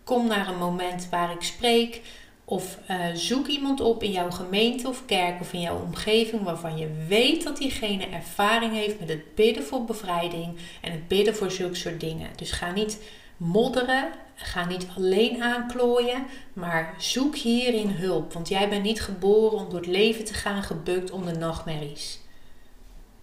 Kom 0.04 0.28
naar 0.28 0.48
een 0.48 0.58
moment 0.58 1.08
waar 1.10 1.32
ik 1.32 1.42
spreek. 1.42 2.02
Of 2.46 2.78
uh, 2.90 3.06
zoek 3.14 3.48
iemand 3.48 3.82
op 3.82 4.04
in 4.04 4.12
jouw 4.12 4.32
gemeente 4.32 4.88
of 4.88 5.06
kerk 5.06 5.42
of 5.42 5.54
in 5.54 5.62
jouw 5.62 5.82
omgeving 5.82 6.44
waarvan 6.44 6.78
je 6.78 7.06
weet 7.08 7.44
dat 7.44 7.58
diegene 7.58 8.08
ervaring 8.08 8.74
heeft 8.74 9.00
met 9.00 9.10
het 9.10 9.36
bidden 9.36 9.64
voor 9.64 9.86
bevrijding 9.86 10.58
en 10.82 10.92
het 10.92 11.08
bidden 11.08 11.36
voor 11.36 11.52
zulke 11.52 11.76
soort 11.76 12.00
dingen. 12.00 12.30
Dus 12.36 12.52
ga 12.52 12.72
niet 12.72 13.02
modderen, 13.38 14.10
ga 14.36 14.66
niet 14.66 14.88
alleen 14.98 15.44
aanklooien, 15.44 16.26
maar 16.54 16.96
zoek 16.98 17.36
hierin 17.36 17.90
hulp. 17.90 18.34
Want 18.34 18.48
jij 18.48 18.70
bent 18.70 18.84
niet 18.84 19.02
geboren 19.02 19.58
om 19.58 19.70
door 19.70 19.80
het 19.80 19.90
leven 19.90 20.26
te 20.26 20.34
gaan 20.34 20.64
gebukt 20.64 21.12
onder 21.12 21.38
nachtmerries. 21.38 22.20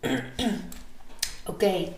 Oké. 1.47 1.93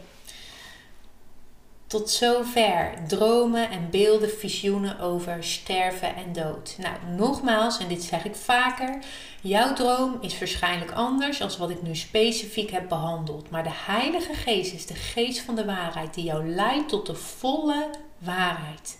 Tot 1.87 2.11
zover 2.11 2.93
dromen 3.09 3.71
en 3.71 3.91
beelden, 3.91 4.31
visioenen 4.31 5.01
over 5.01 5.45
sterven 5.45 6.15
en 6.17 6.33
dood. 6.33 6.77
Nou, 6.79 6.95
nogmaals, 7.17 7.79
en 7.79 7.89
dit 7.89 8.03
zeg 8.03 8.25
ik 8.25 8.35
vaker, 8.35 8.99
jouw 9.41 9.73
droom 9.73 10.19
is 10.21 10.39
waarschijnlijk 10.39 10.93
anders 10.93 11.43
als 11.43 11.57
wat 11.57 11.71
ik 11.71 11.83
nu 11.83 11.97
specifiek 11.97 12.71
heb 12.71 12.89
behandeld. 12.89 13.51
Maar 13.51 13.63
de 13.63 13.75
Heilige 13.87 14.35
Geest 14.35 14.73
is 14.73 14.87
de 14.87 14.95
geest 14.95 15.41
van 15.41 15.55
de 15.55 15.65
waarheid 15.65 16.15
die 16.15 16.25
jou 16.25 16.49
leidt 16.49 16.89
tot 16.89 17.07
de 17.07 17.15
volle 17.15 17.91
waarheid. 18.19 18.99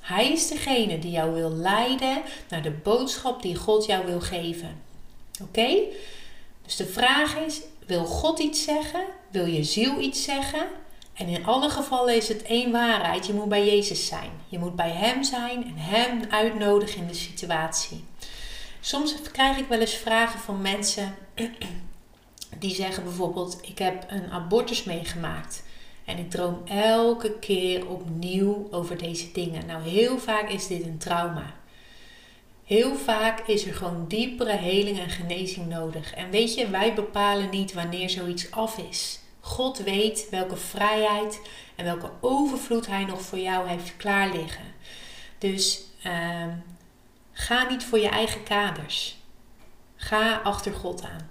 Hij 0.00 0.32
is 0.32 0.48
degene 0.48 0.98
die 0.98 1.10
jou 1.10 1.32
wil 1.32 1.50
leiden 1.50 2.22
naar 2.48 2.62
de 2.62 2.70
boodschap 2.70 3.42
die 3.42 3.56
God 3.56 3.86
jou 3.86 4.06
wil 4.06 4.20
geven. 4.20 4.82
Oké? 5.42 5.78
Dus 6.64 6.76
de 6.76 6.86
vraag 6.86 7.36
is: 7.36 7.60
wil 7.86 8.04
God 8.04 8.38
iets 8.38 8.64
zeggen? 8.64 9.04
Wil 9.30 9.46
je 9.46 9.64
ziel 9.64 10.00
iets 10.00 10.24
zeggen? 10.24 10.66
En 11.14 11.28
in 11.28 11.46
alle 11.46 11.70
gevallen 11.70 12.16
is 12.16 12.28
het 12.28 12.42
één 12.42 12.72
waarheid. 12.72 13.26
Je 13.26 13.32
moet 13.32 13.48
bij 13.48 13.66
Jezus 13.66 14.06
zijn. 14.06 14.30
Je 14.48 14.58
moet 14.58 14.76
bij 14.76 14.90
Hem 14.90 15.22
zijn 15.22 15.64
en 15.64 15.76
Hem 15.76 16.22
uitnodigen 16.30 17.00
in 17.00 17.06
de 17.06 17.14
situatie. 17.14 18.04
Soms 18.80 19.14
krijg 19.32 19.58
ik 19.58 19.68
wel 19.68 19.80
eens 19.80 19.94
vragen 19.94 20.40
van 20.40 20.62
mensen 20.62 21.14
die 22.58 22.74
zeggen 22.74 23.04
bijvoorbeeld: 23.04 23.58
Ik 23.62 23.78
heb 23.78 24.04
een 24.08 24.30
abortus 24.30 24.84
meegemaakt. 24.84 25.62
En 26.04 26.18
ik 26.18 26.30
droom 26.30 26.62
elke 26.66 27.38
keer 27.38 27.88
opnieuw 27.88 28.68
over 28.70 28.98
deze 28.98 29.32
dingen. 29.32 29.66
Nou, 29.66 29.82
heel 29.82 30.18
vaak 30.18 30.48
is 30.48 30.66
dit 30.66 30.84
een 30.84 30.98
trauma. 30.98 31.54
Heel 32.64 32.96
vaak 32.96 33.40
is 33.40 33.66
er 33.66 33.74
gewoon 33.74 34.04
diepere 34.08 34.56
heling 34.56 34.98
en 34.98 35.10
genezing 35.10 35.68
nodig. 35.68 36.14
En 36.14 36.30
weet 36.30 36.54
je, 36.54 36.68
wij 36.68 36.94
bepalen 36.94 37.50
niet 37.50 37.72
wanneer 37.72 38.10
zoiets 38.10 38.50
af 38.50 38.78
is. 38.78 39.18
God 39.44 39.78
weet 39.78 40.28
welke 40.30 40.56
vrijheid 40.56 41.40
en 41.76 41.84
welke 41.84 42.10
overvloed 42.20 42.86
Hij 42.86 43.04
nog 43.04 43.22
voor 43.22 43.38
jou 43.38 43.68
heeft 43.68 43.96
klaar 43.96 44.28
liggen. 44.28 44.64
Dus 45.38 45.82
uh, 46.06 46.46
ga 47.32 47.68
niet 47.68 47.84
voor 47.84 47.98
je 47.98 48.08
eigen 48.08 48.42
kaders. 48.42 49.16
Ga 49.96 50.40
achter 50.44 50.72
God 50.72 51.02
aan. 51.02 51.30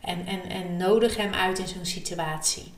En, 0.00 0.26
en, 0.26 0.42
en 0.42 0.76
nodig 0.76 1.16
Hem 1.16 1.32
uit 1.32 1.58
in 1.58 1.68
zo'n 1.68 1.86
situatie. 1.86 2.72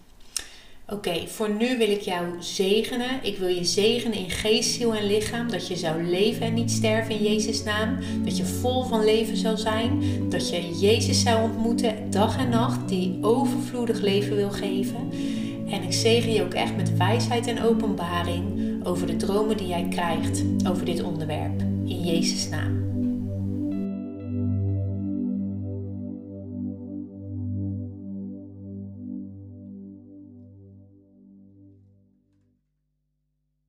Oké, 0.92 1.26
voor 1.26 1.50
nu 1.50 1.78
wil 1.78 1.90
ik 1.90 2.00
jou 2.00 2.24
zegenen. 2.38 3.11
Ik 3.22 3.38
wil 3.38 3.48
je 3.48 3.64
zegenen 3.64 4.18
in 4.18 4.31
geest, 4.31 4.70
ziel 4.70 4.94
en 4.94 5.07
lichaam. 5.07 5.50
Dat 5.50 5.68
je 5.68 5.76
zou 5.76 6.02
leven 6.02 6.46
en 6.46 6.55
niet 6.55 6.70
sterven 6.70 7.14
in 7.14 7.22
Jezus' 7.22 7.62
naam. 7.62 7.98
Dat 8.24 8.37
je 8.37 8.44
vol 8.44 8.83
van 8.85 9.05
leven 9.05 9.37
zou 9.37 9.57
zijn. 9.57 10.02
Dat 10.28 10.48
je 10.48 10.78
Jezus 10.78 11.22
zou 11.22 11.42
ontmoeten 11.42 12.11
dag 12.11 12.38
en 12.38 12.48
nacht. 12.48 12.88
Die 12.88 13.18
overvloedig 13.20 14.00
leven 14.00 14.37
wil 14.37 14.50
geven. 14.50 15.11
En 15.70 15.83
ik 15.83 15.92
zegen 15.92 16.33
je 16.33 16.42
ook 16.42 16.55
echt 16.55 16.76
met 16.76 16.96
wijsheid 16.96 17.46
en 17.46 17.62
openbaring 17.62 18.44
over 18.87 19.07
de 19.07 19.16
dromen 19.16 19.57
die 19.57 19.66
jij 19.66 19.87
krijgt 19.90 20.44
over 20.68 20.85
dit 20.85 21.02
onderwerp. 21.02 21.61
In 21.85 22.00
Jezus' 22.00 22.48
naam. 22.48 22.82